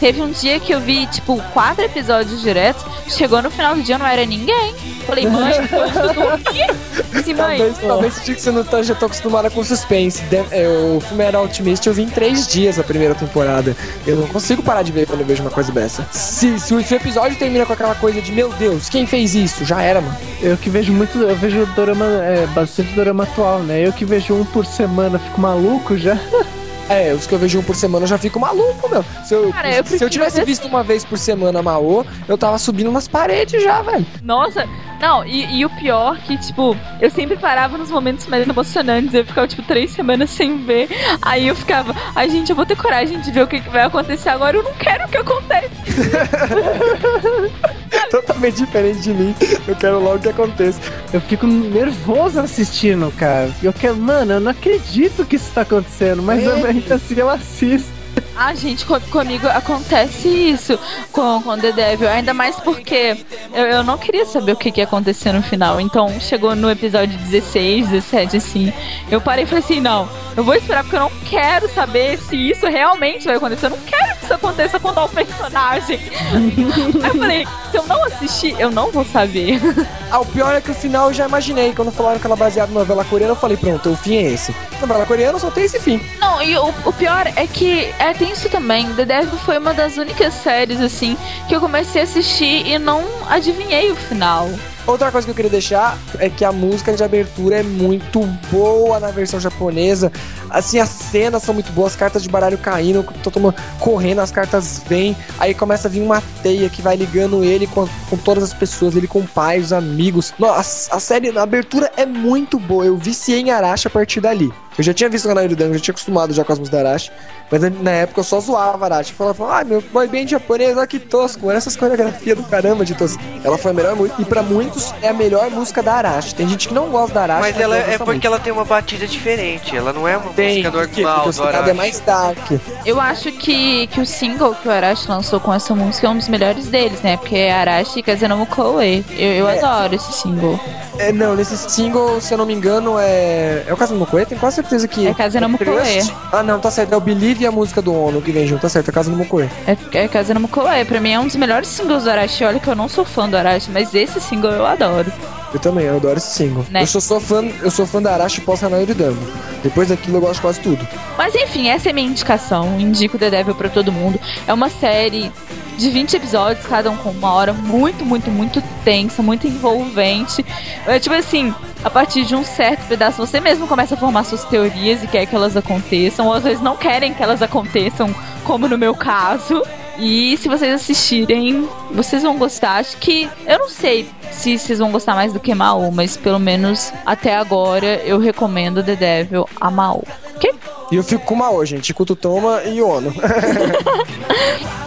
[0.00, 2.84] Teve um dia que eu vi, tipo, quatro episódios diretos.
[3.08, 4.74] Chegou no final do dia, não era ninguém.
[5.06, 5.68] Falei, mãe, eu
[6.14, 6.20] tô
[7.34, 10.22] mãe, Talvez, talvez seja que você não tá, já tô acostumada com suspense.
[10.22, 13.76] De- é, o filme era Ultimate, eu vi em três dias a primeira temporada.
[14.06, 16.06] Eu não consigo parar de ver quando eu vejo uma coisa dessa.
[16.10, 19.34] Se, se o se o episódio termina com aquela coisa de meu Deus, quem fez
[19.34, 19.64] isso?
[19.64, 20.16] Já era, mano.
[20.40, 23.86] Eu que vejo muito, eu vejo dorama, é, bastante dorama atual, né?
[23.86, 26.18] Eu que vejo um por semana, fico maluco já.
[26.88, 29.04] É, os que eu vejo um por semana eu já fico maluco, meu.
[29.24, 32.36] Se eu, Cara, eu se eu tivesse ver- visto uma vez por semana Maô, eu
[32.36, 34.04] tava subindo umas paredes já, velho.
[34.22, 34.68] Nossa,
[35.00, 39.24] não, e, e o pior que, tipo, eu sempre parava nos momentos mais emocionantes, eu
[39.24, 40.88] ficava, tipo, três semanas sem ver,
[41.22, 43.84] aí eu ficava, ai, gente, eu vou ter coragem de ver o que, que vai
[43.84, 45.70] acontecer agora, eu não quero que aconteça.
[48.10, 49.34] Totalmente diferente de mim.
[49.66, 50.78] Eu quero logo que aconteça.
[51.12, 53.50] Eu fico nervoso assistindo, cara.
[53.62, 56.46] Eu quero, mano, eu não acredito que isso tá acontecendo, mas É.
[56.46, 57.93] eu, ainda assim eu assisto.
[58.36, 60.78] Ah, gente, co- comigo acontece isso
[61.12, 63.16] com, com The Devil, ainda mais porque
[63.52, 66.70] eu, eu não queria saber o que, que ia acontecer no final, então chegou no
[66.70, 68.72] episódio 16, 17, assim,
[69.10, 72.34] eu parei e falei assim, não, eu vou esperar porque eu não quero saber se
[72.50, 76.00] isso realmente vai acontecer, eu não quero que isso aconteça com o personagem.
[76.32, 79.60] Aí eu falei, se eu não assistir, eu não vou saber.
[80.10, 81.72] Ah, o pior é que o final eu já imaginei.
[81.74, 84.22] Quando falaram que ela é baseada numa novela coreana, eu falei, pronto, o fim é
[84.32, 84.54] esse.
[84.80, 86.00] Novela coreana só tem esse fim.
[86.20, 88.92] Não, e o, o pior é que é, tem isso também.
[88.94, 91.14] The Devil foi uma das únicas séries, assim,
[91.46, 94.48] que eu comecei a assistir e não adivinhei o final.
[94.86, 98.20] Outra coisa que eu queria deixar é que a música de abertura é muito
[98.52, 100.12] boa na versão japonesa.
[100.50, 104.30] Assim, as cenas são muito boas, as cartas de baralho caindo, tô tomando, correndo, as
[104.30, 108.44] cartas vêm, aí começa a vir uma teia que vai ligando ele com, com todas
[108.44, 110.34] as pessoas, ele com o pai, os amigos.
[110.38, 112.84] Nossa, a, série, a abertura é muito boa.
[112.84, 114.52] Eu viciei em Arashi a partir dali.
[114.76, 116.58] Eu já tinha visto o canal do Dan, eu já tinha acostumado já com as
[116.58, 117.10] músicas da Arashi,
[117.50, 119.12] mas na- época eu só zoava Arashi.
[119.12, 122.84] Eu falava, ai meu boy band japonês, olha que tosco, olha essas coreografias do caramba
[122.84, 123.22] de tosco.
[123.44, 124.42] Ela foi a melhor e pra
[124.74, 126.34] muitos é a melhor música da Arashi.
[126.34, 129.06] Tem gente que não gosta da Arashi, Mas ela é porque ela tem uma batida
[129.06, 129.76] diferente.
[129.76, 131.70] Ela não é uma Tem, música porque, normal do Arashi.
[131.70, 132.38] é mais dark.
[132.84, 136.16] Eu acho que, que o single que o Arashi lançou com essa música é um
[136.16, 137.16] dos melhores deles, né?
[137.16, 139.04] Porque é Arashi Kazenomu Koe.
[139.16, 139.58] Eu, eu É.
[139.58, 140.58] adoro esse single.
[140.98, 143.64] É, não, nesse single, se eu não me engano, é.
[143.66, 144.24] É o caso do Mokoe?
[144.26, 145.06] Tenho quase certeza que.
[145.08, 145.66] É Kazenomu Koe.
[145.66, 146.14] Trust?
[146.32, 146.92] Ah, não, tá certo.
[146.92, 148.90] É o Believe e a música do ONU que vem junto, tá certo.
[148.96, 149.50] É do Mokoe.
[149.66, 150.84] É, é Kazenomu Koe.
[150.86, 152.44] Pra mim é um dos melhores singles do Arashi.
[152.44, 155.12] Olha que eu não sou fã do Arashi, mas esse single eu adoro.
[155.52, 156.66] Eu também, eu adoro esse single.
[156.70, 156.82] Né?
[156.82, 159.16] Eu sou, sou fã, eu sou fã da Arashi pós Hanai Dama.
[159.62, 160.86] Depois daquilo eu gosto de quase tudo.
[161.16, 162.78] Mas enfim, essa é a minha indicação.
[162.80, 164.18] Indico The Devil pra todo mundo.
[164.48, 165.30] É uma série
[165.78, 170.44] de 20 episódios, cada um com uma hora, muito, muito, muito tensa, muito envolvente.
[170.86, 174.44] É tipo assim, a partir de um certo pedaço, você mesmo começa a formar suas
[174.44, 178.14] teorias e quer que elas aconteçam, ou às vezes não querem que elas aconteçam,
[178.44, 179.62] como no meu caso.
[179.98, 182.76] E se vocês assistirem, vocês vão gostar.
[182.76, 183.28] Acho que.
[183.46, 187.36] Eu não sei se vocês vão gostar mais do que Mao, mas pelo menos até
[187.36, 190.04] agora eu recomendo The Devil a Mao.
[190.34, 190.52] Ok?
[190.90, 191.94] E eu fico com Mao, gente.
[191.94, 193.12] Com Toma e Ono.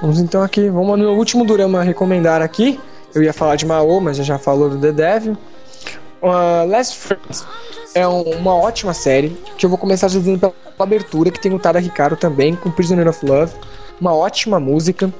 [0.00, 2.78] Vamos então aqui, vamos no último Durama recomendar aqui.
[3.14, 5.36] Eu ia falar de Mao, mas já falou do The Devil.
[6.22, 7.46] Uh, Last Friends
[7.94, 11.58] é um, uma ótima série que eu vou começar dizendo pela abertura, que tem o
[11.58, 13.52] Tada Ricardo também, com Prisoner of Love.
[14.00, 15.12] Uma ótima música.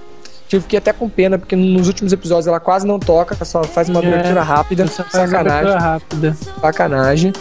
[0.52, 3.88] Eu fiquei até com pena, porque nos últimos episódios ela quase não toca, só faz
[3.88, 4.86] uma é, abertura rápida.
[4.86, 5.50] Só faz sacanagem.
[5.50, 6.36] Abertura rápida.
[6.60, 7.32] Sacanagem.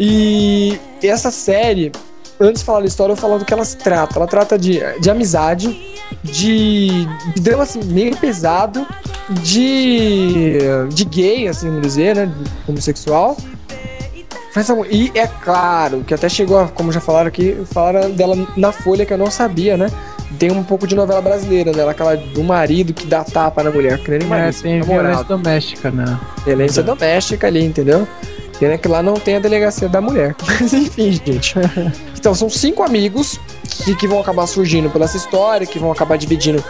[0.00, 1.92] E essa série,
[2.40, 4.22] antes de falar da história, eu vou falar do que elas tratam.
[4.22, 5.78] Ela trata de, de amizade,
[6.22, 8.86] de, de drama assim, meio pesado,
[9.42, 10.58] de,
[10.92, 12.32] de gay, assim, vamos dizer, né?
[12.66, 13.36] Homossexual.
[14.90, 19.12] E é claro que até chegou, como já falaram aqui, falaram dela na Folha que
[19.12, 19.88] eu não sabia, né?
[20.38, 21.88] Tem um pouco de novela brasileira, né?
[21.88, 26.18] Aquela do marido que dá tapa na mulher, que nem é, tem violência doméstica, né?
[26.44, 28.06] Violência doméstica ali, entendeu?
[28.58, 30.34] Pena que lá não tem a delegacia da mulher.
[30.44, 31.54] Mas enfim, gente.
[32.28, 33.40] Então, são cinco amigos
[33.82, 36.62] que, que vão acabar surgindo pela essa história, que vão acabar dividindo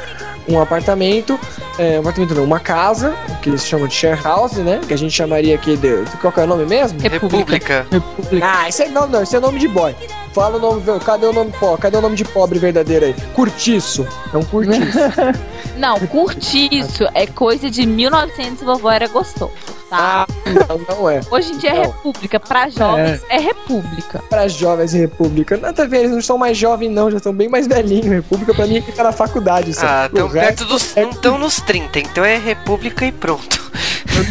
[0.48, 1.36] um apartamento,
[1.76, 3.12] é, um apartamento não, uma casa,
[3.42, 4.80] que eles chamam de share house, né?
[4.86, 6.04] Que a gente chamaria aqui de.
[6.20, 7.00] Qual que é o nome mesmo?
[7.00, 7.84] República.
[7.90, 8.46] República.
[8.48, 9.96] Ah, isso é, não, não, isso é nome de boy.
[10.32, 11.82] Fala o nome, cadê o nome pobre?
[11.82, 13.14] Cadê o nome de pobre verdadeiro aí?
[13.34, 14.06] Curtiço.
[14.32, 14.96] É um curtiço.
[15.76, 19.77] não, curtiço é coisa de 1900 vovó era gostoso.
[19.88, 20.26] Tá?
[20.26, 20.26] Ah,
[20.68, 21.20] não, não é.
[21.30, 21.82] Hoje em dia é não.
[21.82, 22.40] é república.
[22.40, 23.36] Pra jovens é.
[23.36, 24.22] é república.
[24.28, 25.56] Pra jovens é república.
[25.56, 28.06] Nada a ver, eles não são mais jovens, não, já estão bem mais velhinhos.
[28.06, 29.72] República pra mim é que tá na faculdade.
[29.80, 30.96] Ah, estão perto dos.
[30.96, 31.02] É...
[31.02, 33.58] Não estão nos 30, então é república e pronto.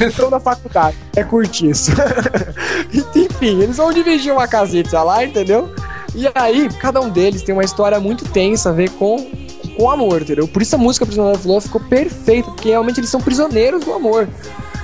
[0.05, 0.97] Estão na faculdade.
[1.15, 1.91] É curtiço.
[3.15, 5.73] Enfim, eles vão dividir uma caseta lá, entendeu?
[6.13, 9.29] E aí, cada um deles tem uma história muito tensa a ver com
[9.77, 10.47] com amor, entendeu?
[10.47, 13.93] Por isso a música Prisioneiro of Love ficou perfeita, porque realmente eles são prisioneiros do
[13.93, 14.27] amor.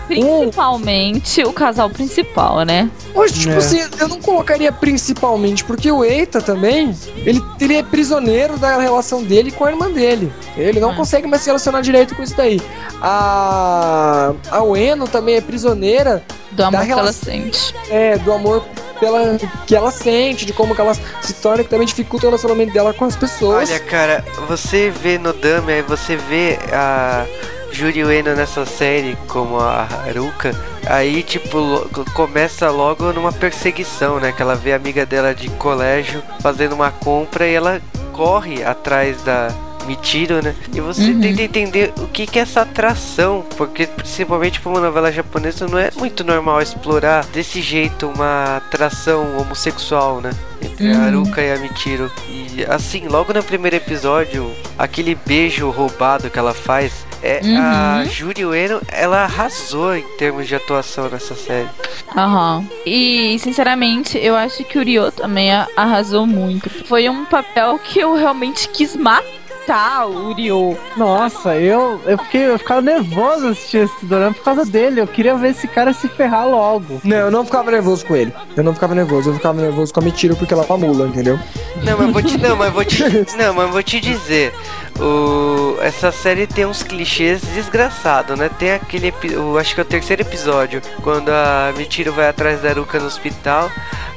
[0.08, 2.90] Principalmente o casal principal, né?
[3.14, 3.58] Hoje, tipo é.
[3.58, 9.24] assim, eu não colocaria principalmente, porque o Eita também, ele, ele é prisioneiro da relação
[9.24, 10.32] dele com a irmã dele.
[10.58, 10.96] Ele não é.
[10.96, 12.62] consegue mais se relacionar direito com isso daí.
[13.02, 17.74] A, a Ueno também é prisioneira do amor que ela sente.
[17.90, 18.64] É, do amor
[19.00, 22.74] pela, que ela sente, de como que ela se torna, que também dificulta o relacionamento
[22.74, 23.70] dela com as pessoas.
[23.70, 27.26] Olha, cara, você vê no Dame, você vê a
[27.74, 30.56] Juri Ueno nessa série como a Haruka,
[30.86, 34.32] aí tipo começa logo numa perseguição, né?
[34.32, 37.82] Que ela vê a amiga dela de colégio fazendo uma compra e ela
[38.14, 39.50] corre atrás da
[39.86, 40.56] Mitiro, né?
[40.74, 41.20] E você uhum.
[41.20, 45.78] tenta entender o que, que é essa atração, porque principalmente para uma novela japonesa não
[45.78, 50.32] é muito normal explorar desse jeito uma atração homossexual, né?
[50.62, 51.02] Entre uhum.
[51.02, 52.12] a Haruka e a Mitiro.
[52.30, 57.58] E assim, logo no primeiro episódio, aquele beijo roubado que ela faz é, uhum.
[57.58, 61.70] A Juri Ueno, ela arrasou em termos de atuação nessa série.
[62.16, 62.58] Aham.
[62.58, 62.68] Uhum.
[62.86, 66.70] E, sinceramente, eu acho que o Ryo também arrasou muito.
[66.86, 69.24] Foi um papel que eu realmente quis matar
[69.64, 70.78] matar o Ryo.
[70.96, 75.02] Nossa, eu, eu, fiquei, eu ficava nervoso assistindo esse dorama por causa dele.
[75.02, 77.02] Eu queria ver esse cara se ferrar logo.
[77.04, 78.34] Não, eu não ficava nervoso com ele.
[78.56, 79.30] Eu não ficava nervoso.
[79.30, 81.40] Eu ficava nervoso com a Mitiro porque ela é mula, entendeu?
[81.84, 83.04] Não, mas vou te, não, mas vou te,
[83.38, 84.54] não, mas vou te dizer.
[85.00, 88.50] O, essa série tem uns clichês desgraçados, né?
[88.60, 92.70] Tem aquele, o, acho que é o terceiro episódio, quando a Mitiro vai atrás da
[92.70, 93.70] Aruka no hospital.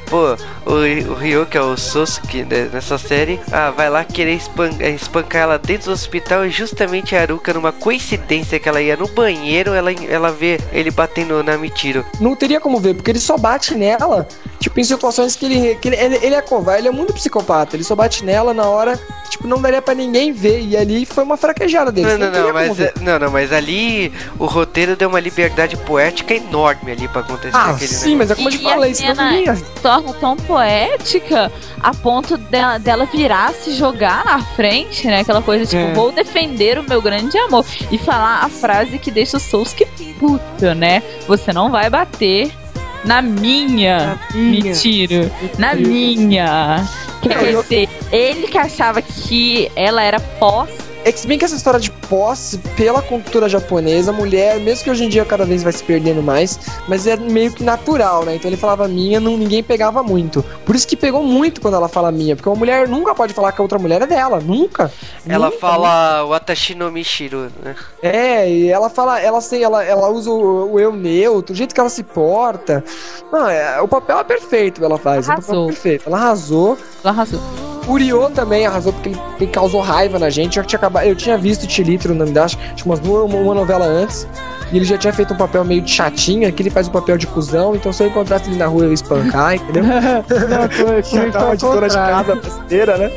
[0.09, 4.35] Pô, o, o Ryo, que é o Sosuke né, nessa série, ah, vai lá querer
[4.35, 8.95] espancar, espancar ela dentro do hospital e justamente a Aruka, numa coincidência que ela ia
[8.95, 12.05] no banheiro, ela, ela vê ele batendo na Mitiro.
[12.21, 14.27] Não teria como ver, porque ele só bate nela,
[14.59, 17.75] tipo, em situações que ele, que ele, ele, ele é covarde, ele é muito psicopata,
[17.75, 18.97] ele só bate nela na hora,
[19.29, 22.07] tipo, não daria para ninguém ver, e ali foi uma fraquejada dele.
[22.07, 26.33] Não, não, não, não mas, não, não, mas ali o roteiro deu uma liberdade poética
[26.33, 28.17] enorme ali para acontecer ah, aquele sim, negócio.
[28.17, 29.45] mas é como eu te falei, isso não ninguém
[30.01, 31.51] torna tão poética
[31.81, 35.21] a ponto dela, dela virar, se jogar na frente, né?
[35.21, 35.93] Aquela coisa tipo, é.
[35.93, 37.65] vou defender o meu grande amor.
[37.91, 39.75] E falar a frase que deixa o Souls
[40.19, 41.03] puta, né?
[41.27, 42.51] Você não vai bater
[43.03, 44.19] na minha.
[44.31, 44.63] Na minha.
[44.63, 45.31] Mentira.
[45.57, 46.87] Na minha.
[47.21, 50.69] Quer dizer, ele que achava que ela era pós
[51.07, 54.83] É que se bem que essa história de posse, pela cultura japonesa, a mulher, mesmo
[54.83, 58.25] que hoje em dia cada vez vai se perdendo mais, mas é meio que natural,
[58.25, 58.35] né?
[58.35, 60.43] Então ele falava minha, não, ninguém pegava muito.
[60.65, 63.53] Por isso que pegou muito quando ela fala minha, porque uma mulher nunca pode falar
[63.53, 64.91] que a outra mulher é dela, nunca.
[65.25, 67.73] Ela Nunca, fala Watashi no Michiru, né?
[68.03, 71.73] É, e ela fala, ela sei, ela, ela usa o, o eu neutro, o jeito
[71.73, 72.83] que ela se porta.
[73.31, 75.25] Não, é, o papel é perfeito, ela faz.
[75.25, 75.63] O papel Arrasou.
[75.63, 76.03] é perfeito.
[76.05, 76.77] Ela arrasou.
[77.01, 77.76] Ela arrasou.
[77.95, 80.57] Ryo também arrasou porque ele, ele causou raiva na gente.
[80.57, 82.99] Eu tinha, acabado, eu tinha visto o Tilitro, o nome da acho acho que umas
[82.99, 84.27] duas, uma, uma novela antes.
[84.71, 87.17] E ele já tinha feito um papel meio de chatinho, aqui ele faz o papel
[87.17, 89.83] de cuzão, então se eu encontrasse ele na rua eu ia espancar, entendeu?
[89.87, 90.67] Não,
[91.01, 93.11] comigo Já foi tava ao de casa brasileira, né?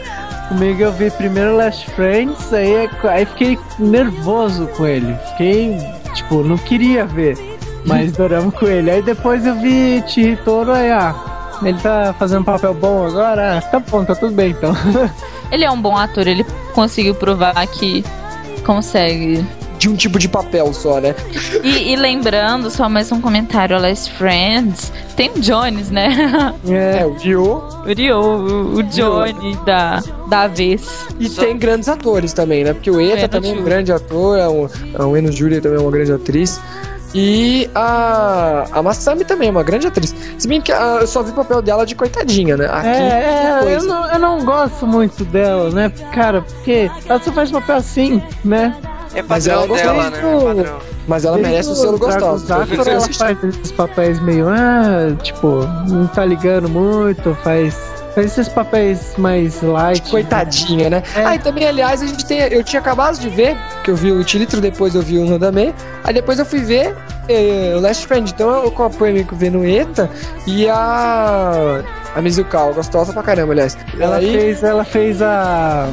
[0.48, 5.16] Comigo eu vi primeiro Last Friends, aí, aí fiquei nervoso com ele.
[5.30, 5.76] Fiquei,
[6.14, 7.38] tipo, não queria ver.
[7.84, 8.90] Mas doramos com ele.
[8.90, 11.14] Aí depois eu vi Chihitoro, aí, ah,
[11.62, 13.58] ele tá fazendo um papel bom agora?
[13.58, 14.74] Ah, tá bom, tá tudo bem então.
[15.50, 18.04] Ele é um bom ator, ele conseguiu provar que
[18.64, 19.44] consegue.
[19.78, 21.12] De um tipo de papel só, né?
[21.64, 26.54] E, e lembrando, só mais um comentário, a Last Friends, tem o Jones, né?
[26.68, 27.62] É, o Ryo.
[27.84, 31.06] O Ryo, o, o Johnny da, da vez.
[31.18, 32.72] E Só- tem grandes atores também, né?
[32.74, 35.78] Porque o Eta também é um grande ator, é um, é um Eno Júlia também
[35.78, 36.60] é uma grande atriz.
[37.14, 40.14] E a, a Masami também é uma grande atriz.
[40.38, 42.66] Se bem que ah, eu só vi o papel dela de coitadinha, né?
[42.66, 45.90] Aqui, É, é, eu não, eu não gosto muito dela, né?
[46.12, 48.74] Cara, porque ela só faz papel assim, né?
[49.12, 50.20] É Mas ela dela, né?
[50.20, 50.78] do- É padrão.
[51.08, 52.46] mas ela merece o selo gostoso.
[52.52, 52.64] Ela
[53.12, 57.76] faz esses papéis meio, ah, tipo, não tá ligando muito, faz,
[58.20, 60.08] esses papéis mais light.
[60.10, 61.02] Coitadinha, né?
[61.14, 61.24] É.
[61.24, 62.40] Ah, e também, aliás, a gente tem.
[62.40, 65.74] Eu tinha acabado de ver, que eu vi o Tilitro, depois eu vi o Nodame.
[66.04, 66.94] Aí depois eu fui ver
[67.28, 68.30] eh, o Last Friend.
[68.30, 70.10] Então eu acompanho o Eta
[70.46, 71.82] e a.
[72.14, 73.78] A Mizuka, gostosa pra caramba, aliás.
[73.98, 75.88] Ela aí, fez, ela fez a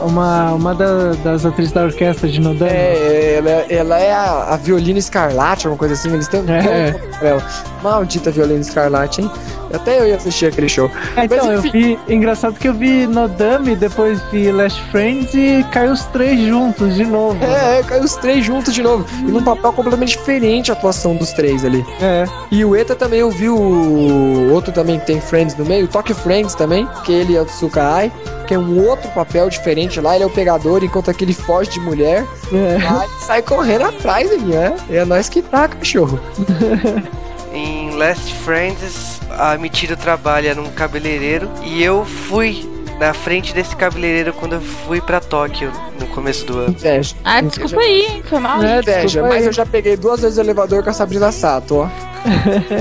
[0.00, 2.70] uma, uma da- das atrizes da orquestra de Nodama.
[2.70, 6.12] É, ela, ela é a, a violina escarlate, alguma coisa assim.
[6.12, 6.94] Eles têm um É.
[7.22, 7.42] ela.
[7.82, 9.30] Maldita violina escarlate, hein?
[9.72, 10.90] Até eu ia assistir aquele show.
[11.16, 11.70] É, então, Mas, eu enfim.
[11.70, 11.98] vi.
[12.14, 17.04] Engraçado que eu vi Nodame, depois vi Last Friends e caiu os três juntos de
[17.04, 17.38] novo.
[17.44, 19.06] É, é, caiu os três juntos de novo.
[19.20, 21.84] E num papel completamente diferente a atuação dos três ali.
[22.02, 22.24] É.
[22.50, 25.88] E o Eta também eu vi o outro também que tem Friends no meio, o
[25.88, 27.80] Tokyo Friends também, que ele é o Tsuka
[28.54, 32.26] É um outro papel diferente lá, ele é o pegador, enquanto aquele foge de mulher,
[32.52, 32.84] é.
[32.84, 34.76] lá sai correndo atrás dele, né?
[34.90, 36.18] É nós que tá, cachorro.
[37.52, 42.68] Em Last Friends, a Mitiro trabalha num cabeleireiro e eu fui
[43.00, 46.68] na frente desse cabeleireiro quando eu fui pra Tóquio no começo do ano.
[46.68, 47.16] Inveja.
[47.24, 48.62] Ah, desculpa aí, hein, foi mal.
[48.62, 49.46] É, Inveja, desculpa mas aí.
[49.46, 51.88] eu já peguei duas vezes o elevador com a Sabrina Sato, ó.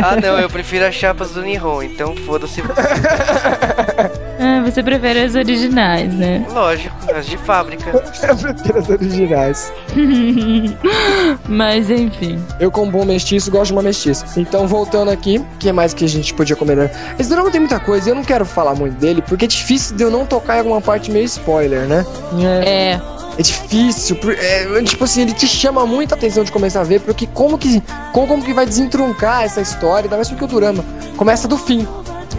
[0.04, 2.62] Ah, não, eu prefiro as chapas do Nihon, então foda-se.
[4.40, 6.46] Ah, você prefere as originais, né?
[6.50, 7.92] Lógico, as de fábrica.
[8.24, 9.74] Eu prefiro as originais.
[11.46, 12.42] Mas enfim.
[12.60, 14.26] Eu, como bom mestiço, gosto de uma mestiça.
[14.38, 16.90] Então, voltando aqui, o que mais que a gente podia comentar?
[17.20, 19.98] Esse drama tem muita coisa e eu não quero falar muito dele, porque é difícil
[19.98, 22.06] de eu não tocar em alguma parte meio spoiler, né?
[22.42, 22.94] É.
[22.96, 23.20] É.
[23.38, 27.26] É difícil, é, tipo assim, ele te chama muita atenção de começar a ver, porque
[27.26, 30.84] como que, como, como que vai desentruncar essa história, ainda mais porque o drama
[31.16, 31.88] começa do fim.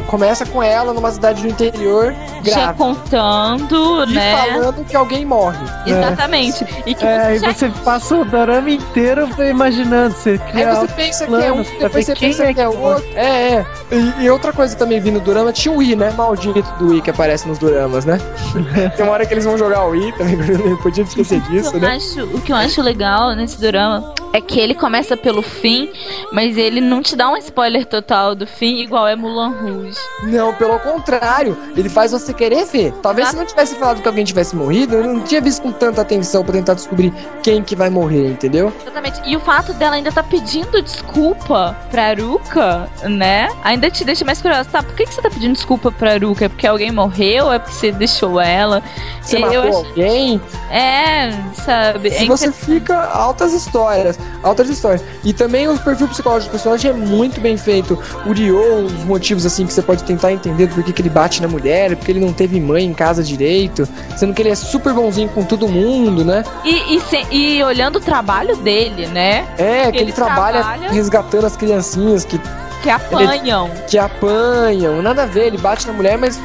[0.06, 4.36] Começa com ela numa cidade do interior, Já grávida, contando, e né?
[4.36, 5.58] falando que alguém morre.
[5.86, 6.64] Exatamente.
[6.86, 10.74] E que É, você e já você passa o dorama inteiro imaginando, você Aí cria
[10.74, 13.04] você pensa que é um, depois você pensa é que é que outro.
[13.14, 13.66] É, é.
[13.90, 16.10] E, e outra coisa também vindo do drama, tinha o Wii, né?
[16.16, 18.18] Maldito do Wii que aparece nos doramas, né?
[18.96, 21.96] Tem uma hora que eles vão jogar o Wii também, podia esquecer disso, o né?
[21.96, 25.90] acho, o que eu acho legal nesse drama é que ele começa pelo fim,
[26.32, 29.98] mas ele não te dá um spoiler total do fim, igual é Mulan Rouge.
[30.24, 32.92] Não, pelo contrário, ele faz você querer ver.
[33.02, 36.00] Talvez se não tivesse falado que alguém tivesse morrido, eu não tinha visto com tanta
[36.02, 37.12] atenção pra tentar descobrir
[37.42, 38.72] quem que vai morrer, entendeu?
[38.80, 39.20] Exatamente.
[39.26, 43.48] E o fato dela ainda tá pedindo desculpa pra Aruka, né?
[43.64, 44.68] Ainda te deixa mais curiosa.
[44.70, 46.44] Tá, por que, que você tá pedindo desculpa pra Aruka?
[46.44, 47.50] É porque alguém morreu?
[47.52, 48.82] É porque você deixou ela?
[49.20, 50.40] Você Eu matou acho- alguém,
[50.70, 52.10] É, sabe?
[52.10, 55.02] Se é você fica altas histórias, altas histórias.
[55.24, 57.98] E também o perfil psicológico do personagem é muito bem feito.
[58.26, 61.40] O Ryo, os motivos assim que você pode tentar entender do porquê que ele bate
[61.42, 64.92] na mulher, porque ele não teve mãe em casa direito, sendo que ele é super
[64.92, 66.44] bonzinho com todo mundo, né?
[66.64, 69.46] E, e, se- e olhando o trabalho dele, né?
[69.58, 72.40] É, que ele, Ele trabalha, trabalha- resgatando as criancinhas que,
[72.82, 73.70] Que apanham.
[73.88, 76.40] que apanham, nada a ver, ele bate na mulher, mas.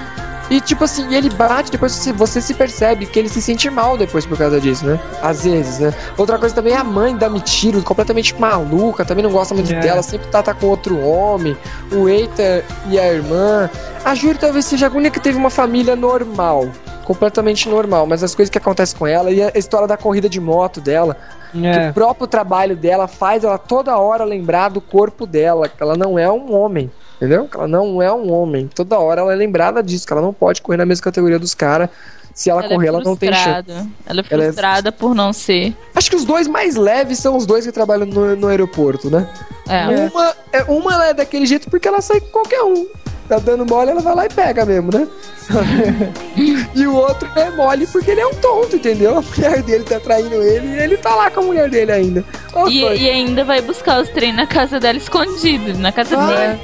[0.50, 3.98] E tipo assim, ele bate, depois você, você se percebe que ele se sente mal
[3.98, 5.00] depois por causa disso, né?
[5.22, 5.94] Às vezes, né?
[6.18, 9.80] Outra coisa também é a mãe da Mitiro, completamente maluca, também não gosta muito É.
[9.80, 11.58] dela, sempre tá, tá com outro homem.
[11.92, 13.70] O Eita e a irmã.
[14.04, 16.68] A Júri talvez seja a única que teve uma família normal.
[17.06, 20.40] completamente normal, mas as coisas que acontecem com ela e a história da corrida de
[20.42, 21.16] moto dela,
[21.52, 21.92] que É.
[21.92, 26.18] o próprio trabalho dela faz ela toda hora lembrar do corpo dela, que ela não
[26.18, 26.90] é um homem.
[27.16, 27.48] Entendeu?
[27.54, 28.68] Ela não é um homem.
[28.74, 31.54] Toda hora ela é lembrada disso, que ela não pode correr na mesma categoria dos
[31.54, 31.90] caras.
[32.34, 33.44] Se ela, correr, é ela não tem chance.
[33.44, 33.88] frustrada.
[34.06, 35.74] Ela é Ela é- frustrada por não ser.
[35.96, 39.28] Acho que os dois mais leves são os dois que trabalham no, no aeroporto, né?
[39.68, 40.10] É.
[40.12, 42.86] Uma, é, uma ela é daquele jeito porque ela sai com qualquer um.
[43.28, 45.08] Tá dando mole, ela vai lá e pega mesmo, né?
[46.76, 49.18] e o outro é mole porque ele é um tonto, entendeu?
[49.18, 52.24] A mulher dele tá traindo ele e ele tá lá com a mulher dele ainda.
[52.54, 55.78] Ó, E, e ainda vai buscar os trem na casa dela escondido.
[55.78, 56.60] Na casa Ah, dele.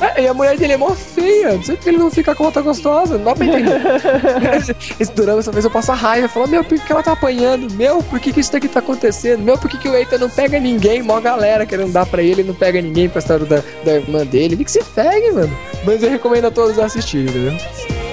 [0.00, 1.52] é, é, e a mulher dele é mó feia.
[1.54, 3.16] Não sei porque ele não fica com outra gostosa.
[3.18, 3.80] Não dá pra entender.
[4.98, 6.28] Esse durama, essa vez eu passo a raiva.
[6.28, 7.72] Falo, meu, por que que ela tá apanhando?
[7.74, 9.42] Meu, por que, que isso daqui tá acontecendo?
[9.42, 11.02] Meu, por que, que o Eita não pega ninguém?
[11.02, 14.54] Mó galera querendo dar pra ele, não pega ninguém pra história da, da irmã dele.
[14.54, 15.56] Ele que se pegue, mano.
[15.84, 18.11] Mas eu recomendo a todos assistirem, entendeu?